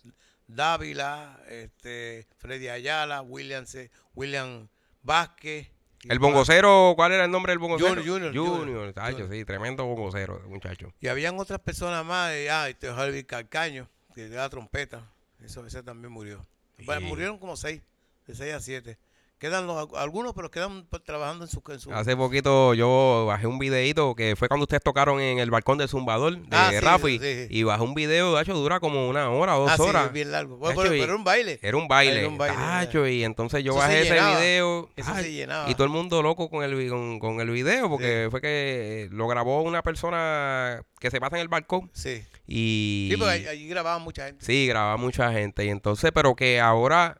Dávila, 0.47 1.39
este, 1.49 2.27
Freddy 2.37 2.67
Ayala, 2.67 3.21
William, 3.21 3.65
C- 3.65 3.89
William 4.13 4.67
Vázquez. 5.01 5.67
El 6.09 6.19
bongocero, 6.19 6.93
¿cuál 6.95 7.11
era 7.11 7.25
el 7.25 7.31
nombre 7.31 7.51
del 7.51 7.59
bongocero? 7.59 7.89
Junior, 8.01 8.33
Junior, 8.33 8.35
Junior. 8.35 8.93
Junior. 8.93 9.29
sí, 9.31 9.45
tremendo 9.45 9.85
bongocero, 9.85 10.41
muchacho. 10.47 10.91
Y 10.99 11.07
habían 11.07 11.39
otras 11.39 11.59
personas 11.59 12.03
más. 12.03 12.31
eh, 12.33 12.49
ah, 12.49 12.67
este 12.69 12.91
Javi 12.91 13.23
Calcaño, 13.23 13.87
que 14.15 14.25
era 14.25 14.49
trompeta. 14.49 15.11
Eso, 15.43 15.65
ese 15.65 15.83
también 15.83 16.11
murió. 16.11 16.45
Bueno, 16.85 17.07
murieron 17.07 17.37
como 17.37 17.55
seis, 17.55 17.81
de 18.27 18.35
seis 18.35 18.53
a 18.53 18.59
siete. 18.59 18.97
Quedan 19.41 19.65
los, 19.65 19.89
algunos, 19.95 20.33
pero 20.35 20.51
quedan 20.51 20.85
pues, 20.87 21.03
trabajando 21.03 21.43
en 21.45 21.49
su... 21.51 21.61
En 21.69 21.79
su 21.79 21.91
Hace 21.91 22.15
poquito 22.15 22.75
yo 22.75 23.25
bajé 23.27 23.47
un 23.47 23.57
videito 23.57 24.13
que 24.15 24.35
fue 24.35 24.47
cuando 24.47 24.65
ustedes 24.65 24.83
tocaron 24.83 25.19
en 25.19 25.39
el 25.39 25.49
balcón 25.49 25.79
del 25.79 25.89
Zumbador 25.89 26.37
de 26.37 26.47
Ah, 26.55 26.69
sí, 26.71 26.79
Rafi. 26.79 27.17
sí. 27.19 27.47
Y 27.49 27.63
bajé 27.63 27.81
un 27.83 27.95
video, 27.95 28.35
de 28.35 28.41
hecho, 28.43 28.53
dura 28.53 28.79
como 28.79 29.09
una 29.09 29.29
hora 29.31 29.53
dos 29.53 29.71
Ah, 29.71 29.81
horas. 29.81 30.13
bien 30.13 30.31
largo. 30.31 30.57
Bueno, 30.57 30.79
pero, 30.79 30.93
y- 30.95 31.01
era 31.01 31.15
un 31.15 31.23
baile. 31.23 31.59
Era 31.63 31.75
un 31.75 31.87
baile. 31.87 32.19
Era 32.19 32.27
un 32.27 32.37
baile, 32.37 32.55
Tacho, 32.55 33.07
y 33.07 33.23
entonces 33.23 33.63
yo 33.63 33.71
Eso 33.71 33.79
bajé 33.79 34.01
ese 34.01 34.13
llenaba. 34.13 34.39
video. 34.39 34.89
Eso 34.95 35.15
se 35.15 35.33
llenaba. 35.33 35.69
Y 35.69 35.73
todo 35.73 35.85
el 35.85 35.89
mundo 35.89 36.21
loco 36.21 36.47
con 36.49 36.63
el, 36.63 36.89
con, 36.89 37.17
con 37.19 37.41
el 37.41 37.49
video 37.49 37.89
porque 37.89 38.27
fue 38.29 38.39
que 38.41 39.09
lo 39.11 39.27
grabó 39.27 39.63
una 39.63 39.81
persona 39.81 40.83
que 40.99 41.09
se 41.09 41.19
pasa 41.19 41.37
en 41.37 41.41
el 41.41 41.47
balcón. 41.47 41.89
Sí. 41.93 42.21
Y. 42.45 43.07
Sí, 43.11 43.17
porque 43.17 43.31
ahí- 43.33 43.47
allí 43.47 43.67
grababan 43.67 44.03
mucha 44.03 44.27
gente. 44.27 44.45
Sí, 44.45 44.67
grababa 44.67 44.97
mucha 44.97 45.31
gente. 45.31 45.65
Y 45.65 45.69
entonces, 45.69 46.11
pero 46.13 46.35
que 46.35 46.59
ahora 46.59 47.19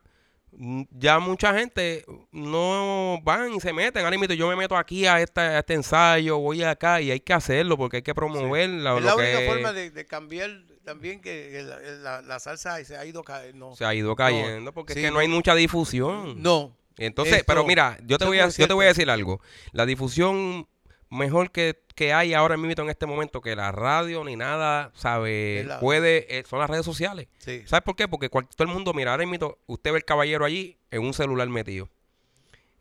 ya 0.91 1.20
mucha 1.20 1.53
gente 1.58 2.05
no 2.31 3.20
van 3.24 3.53
y 3.53 3.60
se 3.60 3.74
meten. 3.74 4.03
Ahora 4.03 4.17
mismo 4.17 4.34
yo 4.34 4.48
me 4.50 4.55
meto 4.55 4.75
aquí 4.77 5.05
a, 5.05 5.22
esta, 5.22 5.41
a 5.41 5.60
este 5.60 5.74
ensayo, 5.74 6.38
voy 6.39 6.63
acá 6.63 7.01
y 7.01 7.12
hay 7.12 7.20
que 7.20 7.34
hacerlo 7.34 7.77
porque 7.77 7.98
hay 7.98 8.03
que 8.03 8.13
promover 8.13 8.70
la- 8.70 8.98
es 8.98 9.03
lo 9.03 9.10
la 9.10 9.15
que 9.15 9.22
única 9.36 9.51
forma 9.53 9.74
de, 9.74 9.91
de 9.91 10.05
cambiar 10.05 10.50
también 10.84 11.22
que 11.22 11.62
la, 11.63 11.79
la- 11.79 12.22
la 12.22 12.39
salsa 12.39 12.84
se 12.84 12.98
ha 12.98 13.05
ido 13.05 13.24
cayendo. 13.24 13.75
se 13.75 13.86
ha 13.86 13.93
ido 13.93 14.15
cayendo 14.15 14.74
porque 14.74 14.93
sí, 14.93 15.00
es 15.00 15.05
que 15.05 15.10
no, 15.10 15.15
no. 15.15 15.20
hay 15.20 15.27
mucha 15.27 15.55
difusión. 15.55 16.41
No. 16.41 16.75
Entonces, 16.98 17.36
Esto- 17.36 17.46
pero 17.48 17.65
mira, 17.65 17.98
yo 18.05 18.17
te 18.17 18.25
voy 18.25 18.39
a, 18.39 18.50
yo 18.50 18.67
te 18.67 18.74
voy 18.74 18.86
a 18.86 18.89
decir 18.89 19.10
algo. 19.10 19.39
La 19.72 19.86
difusión 19.86 20.67
mejor 21.11 21.51
que, 21.51 21.79
que 21.93 22.13
hay 22.13 22.33
ahora 22.33 22.57
mismo 22.57 22.83
en 22.83 22.89
este 22.89 23.05
momento 23.05 23.41
que 23.41 23.55
la 23.55 23.71
radio 23.71 24.23
ni 24.23 24.35
nada, 24.35 24.91
sabe, 24.95 25.65
la- 25.67 25.79
puede, 25.79 26.39
eh, 26.39 26.43
son 26.49 26.59
las 26.59 26.69
redes 26.69 26.85
sociales. 26.85 27.27
Sí. 27.37 27.61
¿Sabes 27.67 27.83
por 27.83 27.95
qué? 27.95 28.07
Porque 28.07 28.29
cual- 28.29 28.47
todo 28.47 28.67
el 28.67 28.73
mundo, 28.73 28.93
mira, 28.93 29.11
ahora 29.11 29.25
mismo 29.27 29.57
usted 29.67 29.91
ve 29.91 29.97
el 29.97 30.05
caballero 30.05 30.45
allí 30.45 30.77
en 30.89 31.03
un 31.03 31.13
celular 31.13 31.47
metido. 31.49 31.87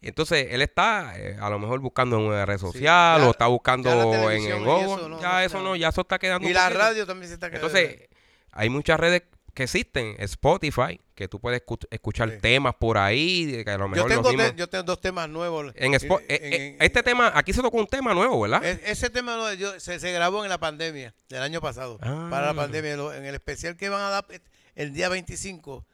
Entonces, 0.03 0.47
él 0.51 0.63
está 0.63 1.13
eh, 1.19 1.37
a 1.39 1.51
lo 1.51 1.59
mejor 1.59 1.81
buscando 1.81 2.17
en 2.17 2.23
una 2.23 2.47
red 2.47 2.57
social 2.57 3.21
o 3.23 3.33
está 3.33 3.49
buscando 3.49 4.31
en 4.31 4.41
y 4.43 4.51
Google. 4.65 4.85
eso 4.85 5.09
no- 5.09 5.21
ya 5.21 5.33
no 5.33 5.41
eso 5.41 5.61
no, 5.63 5.77
ya 5.77 5.89
eso 5.89 6.01
está 6.01 6.19
quedando 6.19 6.49
Y 6.49 6.55
la 6.55 6.71
radio 6.71 7.05
también 7.07 7.29
se 7.29 7.35
está 7.35 7.51
quedando. 7.51 7.67
Entonces, 7.67 8.09
hay 8.53 8.71
muchas 8.71 8.99
redes 8.99 9.25
que 9.53 9.65
existen. 9.65 10.17
Spotify, 10.19 11.01
que 11.15 11.29
tú 11.29 11.41
puedes 11.41 11.63
escu- 11.65 11.87
escuchar 11.91 12.31
Sí. 12.31 12.39
temas 12.41 12.75
por 12.77 12.97
ahí, 12.99 13.63
que 13.65 13.71
a 13.71 13.79
lo 13.79 13.85
yo 13.85 13.89
mejor 13.89 14.09
tengo, 14.11 14.23
los 14.23 14.31
te- 14.31 14.37
mismos- 14.37 14.57
yo 14.57 14.69
tengo 14.69 14.85
dos 14.85 15.01
temas 15.01 15.29
nuevos. 15.29 15.73
en 15.77 15.95
Eh, 15.95 15.99
eh, 16.01 16.21
en- 16.29 16.53
en- 16.75 16.77
este 16.83 17.03
tema, 17.03 17.31
aquí 17.35 17.53
se 17.53 17.63
tocó 17.63 17.77
un 17.79 17.87
tema 17.87 18.15
nuevo, 18.15 18.41
¿verdad? 18.41 18.65
e- 18.65 18.81
ese 18.87 19.11
tema 19.11 19.55
yo- 19.55 19.79
se, 19.81 19.99
se 20.01 20.13
grabó 20.13 20.45
en 20.45 20.51
la 20.51 20.59
pandemia 20.59 21.15
del 21.29 21.43
año 21.43 21.61
pasado. 21.61 21.99
Ah. 22.01 22.29
Para 22.31 22.47
la 22.47 22.55
pandemia. 22.55 22.97
Lo- 22.97 23.13
En 23.13 23.25
el 23.25 23.35
especial 23.35 23.77
que 23.77 23.89
van 23.89 24.01
a 24.03 24.11
dar 24.11 24.27
eh, 24.31 24.41
el 24.75 24.93
día 24.93 25.09
25. 25.09 25.85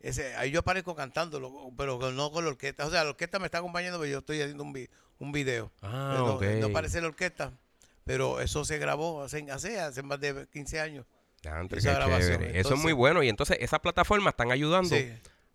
Ese, 0.00 0.36
ahí 0.36 0.50
yo 0.50 0.60
aparezco 0.60 0.94
cantándolo, 0.94 1.52
pero 1.76 1.98
no 2.12 2.30
con 2.30 2.44
la 2.44 2.50
orquesta. 2.50 2.86
O 2.86 2.90
sea, 2.90 3.02
la 3.02 3.10
orquesta 3.10 3.38
me 3.38 3.46
está 3.46 3.58
acompañando, 3.58 3.98
pero 3.98 4.10
yo 4.12 4.18
estoy 4.18 4.40
haciendo 4.40 4.62
un, 4.62 4.72
vi- 4.72 4.88
un 5.18 5.32
video. 5.32 5.72
Ah, 5.82 6.14
no, 6.18 6.40
no 6.40 6.66
aparece 6.66 7.00
la 7.00 7.08
orquesta, 7.08 7.52
pero 8.04 8.40
eso 8.40 8.64
se 8.64 8.78
grabó 8.78 9.22
hace, 9.24 9.50
hace, 9.50 9.80
hace 9.80 10.02
más 10.02 10.20
de 10.20 10.46
15 10.52 10.78
años. 10.80 11.06
Esa 11.70 11.94
grabación. 11.94 12.42
Eso 12.44 12.74
es 12.74 12.80
muy 12.80 12.92
bueno. 12.92 13.22
Y 13.22 13.28
entonces 13.28 13.58
esas 13.60 13.80
plataformas 13.80 14.32
están 14.32 14.50
ayudando 14.52 14.94
Sí. 14.94 15.08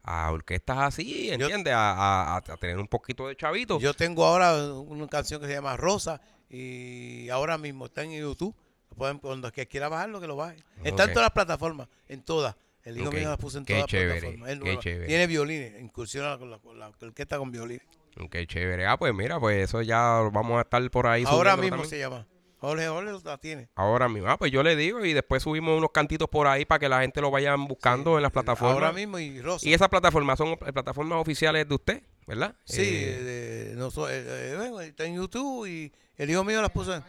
a 0.03 0.31
orquestas 0.31 0.77
así, 0.79 1.31
¿entiendes? 1.31 1.73
A, 1.73 2.35
a- 2.35 2.37
a 2.37 2.41
tener 2.57 2.77
un 2.77 2.87
poquito 2.87 3.27
de 3.27 3.35
chavito. 3.35 3.79
Yo 3.79 3.93
tengo 3.93 4.25
ahora 4.25 4.55
una 4.73 5.07
canción 5.07 5.39
que 5.41 5.47
se 5.47 5.53
llama 5.53 5.77
Rosa 5.77 6.21
y 6.49 7.29
ahora 7.29 7.57
mismo 7.57 7.85
está 7.85 8.03
en 8.03 8.11
YouTube. 8.11 8.55
Pueden, 8.95 9.19
cuando 9.19 9.47
el 9.47 9.53
que 9.53 9.67
quiera 9.67 9.87
bajarlo, 9.87 10.19
que 10.19 10.27
lo 10.27 10.35
baje. 10.35 10.57
Está 10.83 11.03
Ok. 11.03 11.09
en 11.09 11.13
todas 11.13 11.25
las 11.25 11.31
plataformas, 11.31 11.87
en 12.09 12.21
todas. 12.23 12.55
El 12.83 12.99
hijo 12.99 13.11
mío 13.11 13.29
las 13.29 13.37
puso 13.37 13.57
en 13.59 13.65
Qué 13.65 13.75
todas 13.75 13.87
chévere, 13.87 14.09
las 14.09 14.19
plataformas. 14.21 14.49
Es 14.49 14.59
qué 14.59 14.79
chévere. 14.79 15.07
Tiene 15.07 15.27
violines, 15.27 15.81
incursiona 15.81 16.37
con 16.37 16.49
la, 16.51 16.57
con 16.59 16.77
la 16.79 16.87
orquesta 16.89 17.37
con 17.37 17.51
violines. 17.51 17.85
Qué 18.29 18.45
chévere. 18.47 18.85
Ah, 18.87 18.97
pues 18.97 19.13
mira, 19.13 19.39
pues 19.39 19.63
eso 19.69 19.81
ya 19.81 19.97
vamos 20.33 20.57
a 20.57 20.61
estar 20.61 20.89
por 20.91 21.07
ahí. 21.07 21.23
Ahora 21.25 21.55
mismo 21.55 21.77
también. 21.77 21.89
se 21.89 21.99
llama. 21.99 22.27
Jorge 22.61 22.87
Jorge 22.87 23.11
la 23.25 23.37
tiene. 23.39 23.69
Ahora 23.73 24.07
mismo. 24.07 24.29
Ah, 24.29 24.37
pues 24.37 24.51
yo 24.51 24.61
le 24.61 24.75
digo 24.75 25.03
y 25.03 25.13
después 25.13 25.41
subimos 25.41 25.75
unos 25.75 25.89
cantitos 25.91 26.29
por 26.29 26.45
ahí 26.45 26.63
para 26.63 26.77
que 26.77 26.87
la 26.87 27.01
gente 27.01 27.19
lo 27.19 27.31
vayan 27.31 27.67
buscando 27.67 28.17
en 28.17 28.21
las 28.21 28.31
plataformas. 28.31 28.75
Ahora 28.75 28.91
mismo 28.93 29.17
y 29.17 29.41
Rosa. 29.41 29.67
Y 29.67 29.73
esas 29.73 29.89
plataformas 29.89 30.37
son 30.37 30.49
eh, 30.49 30.71
plataformas 30.71 31.19
oficiales 31.19 31.67
de 31.67 31.73
usted, 31.73 32.03
¿verdad? 32.27 32.55
Sí, 32.65 32.81
Eh, 32.81 33.23
de- 33.23 33.75
no 33.75 33.89
so- 33.89 34.07
eh, 34.07 34.23
eh, 34.51 34.53
bueno, 34.57 34.79
está 34.81 35.05
en 35.05 35.15
YouTube 35.15 35.65
y 35.65 35.91
el 36.17 36.29
hijo 36.29 36.43
mío 36.43 36.61
las 36.61 36.69
puso 36.71 36.93
en... 36.95 37.03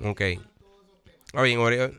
ok. 0.00 0.20
Ah, 1.34 1.42
bien, 1.42 1.58
Ori- 1.58 1.74
era 1.76 1.90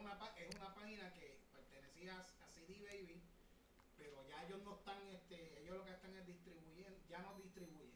una, 0.00 0.18
pa- 0.18 0.32
es 0.36 0.54
una 0.56 0.74
página 0.74 1.12
que 1.14 1.36
pertenecía 1.52 2.18
a 2.18 2.24
CD 2.54 2.74
Baby, 2.82 3.20
pero 3.98 4.24
ya 4.28 4.44
ellos 4.46 4.60
no 4.64 4.74
están, 4.78 4.98
este, 5.14 5.36
ellos 5.62 5.76
lo 5.78 5.84
que 5.84 5.92
están 5.92 6.14
es 6.16 6.26
distribuyendo, 6.26 6.98
ya 7.08 7.20
no 7.22 7.34
distribuyen. 7.38 7.94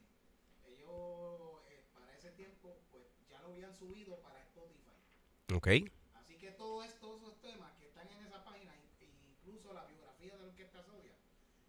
Ellos 0.68 1.60
eh, 1.70 1.82
para 1.94 2.14
ese 2.16 2.30
tiempo, 2.32 2.76
pues 2.92 3.04
ya 3.30 3.40
lo 3.42 3.48
habían 3.52 3.74
subido 3.74 4.16
para 4.22 4.38
Spotify. 4.42 5.53
Ok. 5.64 5.68
Así 6.14 6.36
que 6.36 6.50
todos 6.58 6.84
estos 6.86 7.22
esos 7.22 7.40
temas 7.40 7.72
que 7.78 7.86
están 7.86 8.06
en 8.08 8.20
esa 8.26 8.44
página, 8.44 8.72
in- 8.76 9.08
incluso 9.40 9.72
la 9.72 9.84
biografía 9.86 10.32
de 10.34 10.38
la 10.40 10.44
Orquesta 10.48 10.82
Sodia, 10.82 11.12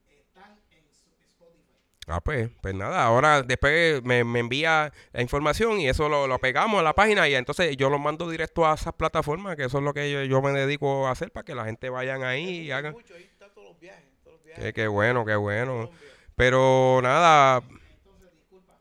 están 0.10 0.60
en 0.72 0.84
Spotify. 0.88 1.80
Ah, 2.08 2.20
pues, 2.20 2.50
pues 2.62 2.76
nada, 2.76 3.04
ahora 3.06 3.42
después 3.42 4.04
me, 4.04 4.24
me 4.26 4.40
envía 4.40 4.92
la 5.14 5.22
información 5.22 5.80
y 5.80 5.88
eso 5.88 6.10
lo, 6.10 6.28
lo 6.28 6.40
pegamos 6.40 6.80
a 6.82 6.84
la 6.84 6.94
página 6.94 7.28
y 7.30 7.36
entonces 7.36 7.76
yo 7.78 7.90
lo 7.90 7.98
mando 7.98 8.30
directo 8.30 8.66
a 8.68 8.74
esas 8.76 8.94
plataformas, 8.94 9.56
que 9.56 9.64
eso 9.64 9.78
es 9.78 9.84
lo 9.86 9.94
que 9.94 10.12
yo, 10.12 10.24
yo 10.24 10.42
me 10.42 10.52
dedico 10.52 11.08
a 11.08 11.12
hacer 11.12 11.32
para 11.32 11.46
que 11.46 11.56
la 11.56 11.66
gente 11.66 11.90
vayan 11.90 12.24
ahí 12.24 12.60
y 12.68 12.72
hagan. 12.72 12.94
Mucho, 12.94 13.16
ahí 13.16 13.24
están 13.24 13.54
todos 13.54 13.70
los 13.70 13.80
viajes, 13.80 14.04
todos 14.24 14.36
los 14.38 14.46
viajes. 14.46 14.66
Qué, 14.66 14.74
qué 14.74 14.88
bueno, 14.88 15.26
qué 15.26 15.36
bueno. 15.38 15.90
Pero 16.36 17.00
nada, 17.02 17.64
Entonces, 17.64 18.32
disculpa, 18.34 18.78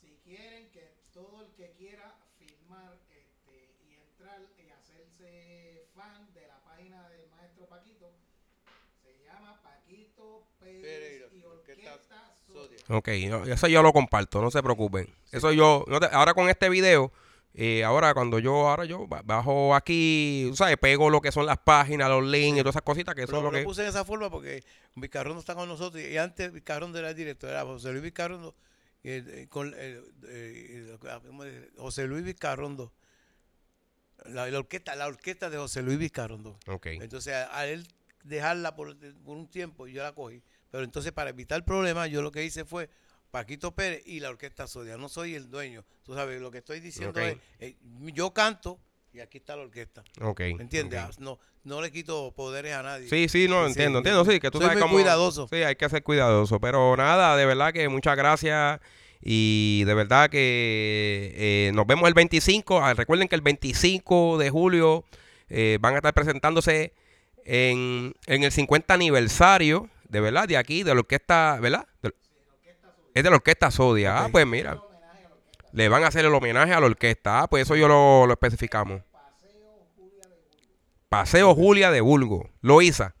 si 0.00 0.16
quieren 0.24 0.70
que 0.70 0.94
todo 1.12 1.42
el 1.42 1.52
que 1.56 1.72
quiera 1.72 2.14
filmar 2.38 2.94
este, 3.10 3.68
y 3.90 3.94
entrar 3.96 4.40
y 4.56 4.70
hacerse 4.70 5.88
fan 5.96 6.32
de 6.32 6.46
la 6.46 6.60
página 6.62 7.08
del 7.10 7.28
maestro 7.36 7.66
Paquito, 7.66 8.12
se 9.02 9.24
llama 9.24 9.60
Paquito 9.62 10.46
Pérez 10.60 10.80
Pereira, 10.82 11.26
y 11.34 11.42
Orquesta 11.44 11.92
Orquesta 11.94 12.36
Sodia. 12.46 12.78
Sodia. 12.78 12.81
Ok, 12.96 13.08
no, 13.28 13.44
eso 13.44 13.68
yo 13.68 13.82
lo 13.82 13.92
comparto, 13.92 14.40
no 14.42 14.50
se 14.50 14.62
preocupen. 14.62 15.08
Eso 15.30 15.52
yo, 15.52 15.84
no 15.88 15.98
te- 16.00 16.06
ahora 16.12 16.34
con 16.34 16.48
este 16.48 16.68
video, 16.68 17.12
eh, 17.54 17.84
ahora 17.84 18.14
cuando 18.14 18.38
yo, 18.38 18.68
ahora 18.68 18.84
yo 18.84 19.06
ba- 19.06 19.22
bajo 19.24 19.74
aquí, 19.74 20.50
¿sabes? 20.54 20.76
Pego 20.78 21.10
lo 21.10 21.20
que 21.20 21.32
son 21.32 21.46
las 21.46 21.58
páginas, 21.58 22.08
los 22.08 22.24
links 22.24 22.58
y 22.58 22.60
todas 22.60 22.74
esas 22.74 22.82
cositas 22.82 23.14
que 23.14 23.24
eso 23.24 23.42
Lo, 23.42 23.50
que... 23.50 23.62
puse 23.62 23.82
de 23.82 23.88
esa 23.88 24.04
forma 24.04 24.30
porque 24.30 24.64
Vizcarrondo 24.94 25.40
está 25.40 25.54
con 25.54 25.68
nosotros 25.68 26.02
y 26.02 26.16
antes 26.16 26.52
Vizcarrondo 26.52 26.98
era 26.98 27.10
el 27.10 27.16
director, 27.16 27.50
era 27.50 27.62
José 27.64 27.90
Luis 27.90 28.02
Vizcarrondo, 28.02 28.54
eh, 29.04 29.46
con, 29.50 29.74
eh, 29.76 30.00
eh, 30.28 30.96
¿cómo 31.26 31.44
es? 31.44 31.52
José 31.76 32.06
Luis 32.06 32.24
Vizcarrondo, 32.24 32.92
la, 34.26 34.48
la 34.48 34.58
orquesta, 34.58 34.94
la 34.94 35.06
orquesta 35.08 35.50
de 35.50 35.58
José 35.58 35.82
Luis 35.82 35.98
Vizcarrondo. 35.98 36.58
Ok. 36.68 36.86
Entonces 36.86 37.34
a, 37.34 37.58
a 37.58 37.66
él 37.66 37.86
dejarla 38.22 38.76
por, 38.76 38.96
por 39.24 39.36
un 39.36 39.48
tiempo 39.48 39.86
yo 39.88 40.02
la 40.02 40.12
cogí, 40.12 40.42
pero 40.72 40.82
entonces 40.82 41.12
para 41.12 41.30
evitar 41.30 41.64
problemas 41.64 42.10
yo 42.10 42.20
lo 42.22 42.32
que 42.32 42.42
hice 42.44 42.64
fue 42.64 42.90
Paquito 43.30 43.72
Pérez 43.72 44.02
y 44.04 44.18
la 44.18 44.30
orquesta 44.30 44.66
Sodia, 44.66 44.96
no 44.96 45.08
soy 45.08 45.36
el 45.36 45.48
dueño, 45.48 45.84
tú 46.02 46.14
sabes, 46.14 46.40
lo 46.40 46.50
que 46.50 46.58
estoy 46.58 46.80
diciendo 46.80 47.20
es, 47.20 47.36
eh, 47.60 47.76
yo 48.12 48.32
canto 48.34 48.80
y 49.14 49.20
aquí 49.20 49.38
está 49.38 49.54
la 49.56 49.62
orquesta. 49.62 50.02
Ok. 50.22 50.40
¿Me 50.40 50.62
entiendes? 50.62 50.98
Ah, 50.98 51.10
No, 51.18 51.38
no 51.64 51.80
le 51.82 51.92
quito 51.92 52.32
poderes 52.34 52.72
a 52.74 52.82
nadie. 52.82 53.08
Sí, 53.08 53.28
sí, 53.28 53.46
no, 53.46 53.62
Sí, 53.64 53.68
entiendo, 53.72 53.98
entiendo, 53.98 54.24
sí, 54.24 54.40
que 54.40 54.50
tú 54.50 54.56
Soy 54.58 54.68
sabes 54.68 54.76
muy 54.80 54.82
cómo... 54.82 54.94
cuidadoso. 54.94 55.46
Sí, 55.48 55.56
hay 55.56 55.76
que 55.76 55.88
ser 55.90 56.02
cuidadoso, 56.02 56.58
pero 56.60 56.96
nada, 56.96 57.36
de 57.36 57.44
verdad 57.46 57.72
que 57.74 57.88
muchas 57.90 58.16
gracias 58.16 58.80
y 59.20 59.84
de 59.84 59.94
verdad 59.94 60.30
que 60.30 61.32
eh, 61.36 61.72
nos 61.74 61.86
vemos 61.86 62.08
el 62.08 62.14
25, 62.14 62.82
Ah, 62.82 62.94
recuerden 62.94 63.28
que 63.28 63.34
el 63.34 63.42
25 63.42 64.38
de 64.38 64.48
julio 64.50 65.04
eh, 65.48 65.76
van 65.80 65.94
a 65.94 65.98
estar 65.98 66.14
presentándose 66.14 66.94
en, 67.44 68.14
en 68.26 68.44
el 68.44 68.50
50 68.52 68.94
aniversario, 68.94 69.88
de 70.12 70.20
verdad, 70.20 70.46
de 70.46 70.56
aquí, 70.58 70.82
de 70.82 70.94
la 70.94 71.00
orquesta, 71.00 71.58
¿verdad? 71.60 71.86
De- 72.02 72.14
es 73.14 73.24
de 73.24 73.30
la 73.30 73.36
orquesta 73.36 73.70
Sodia, 73.70 74.24
ah, 74.24 74.28
pues 74.30 74.46
mira, 74.46 74.78
le 75.72 75.88
van 75.88 76.04
a 76.04 76.08
hacer 76.08 76.24
el 76.24 76.34
homenaje 76.34 76.72
a 76.74 76.80
la 76.80 76.86
orquesta, 76.86 77.40
ah, 77.40 77.46
pues 77.48 77.62
eso 77.62 77.76
yo 77.76 77.88
lo, 77.88 78.26
lo 78.26 78.32
especificamos. 78.32 79.02
Paseo 81.08 81.54
Julia 81.54 81.90
de 81.90 82.00
Bulgo, 82.00 82.48
Loíza. 82.60 83.14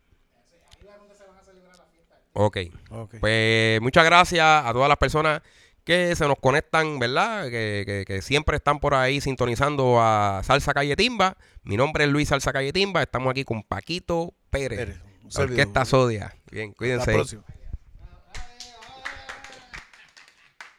Ok. 2.34 2.58
Ok. 2.90 3.14
Pues 3.20 3.80
muchas 3.82 4.04
gracias 4.04 4.44
a 4.64 4.70
todas 4.72 4.88
las 4.88 4.96
personas 4.96 5.42
que 5.84 6.14
se 6.16 6.26
nos 6.26 6.38
conectan, 6.38 6.98
¿verdad? 6.98 7.44
Que, 7.50 7.82
que- 7.84 8.04
que 8.06 8.22
siempre 8.22 8.56
están 8.56 8.80
por 8.80 8.94
ahí 8.94 9.20
sintonizando 9.20 9.98
a 10.00 10.40
Salsa 10.44 10.72
Calle 10.72 10.96
Timba. 10.96 11.36
Mi 11.64 11.76
nombre 11.76 12.04
es 12.04 12.10
Luis 12.10 12.28
Salsa 12.28 12.52
Calle 12.52 12.72
Timba. 12.72 13.02
Estamos 13.02 13.30
aquí 13.30 13.44
con 13.44 13.62
Paquito 13.62 14.32
Pérez. 14.50 14.98
Orquesta 15.36 15.84
Sodia. 15.84 16.34
Bien, 16.50 16.70
Hasta 16.70 16.78
cuídense. 16.78 17.10
la 17.10 17.16
próxima. 17.16 17.44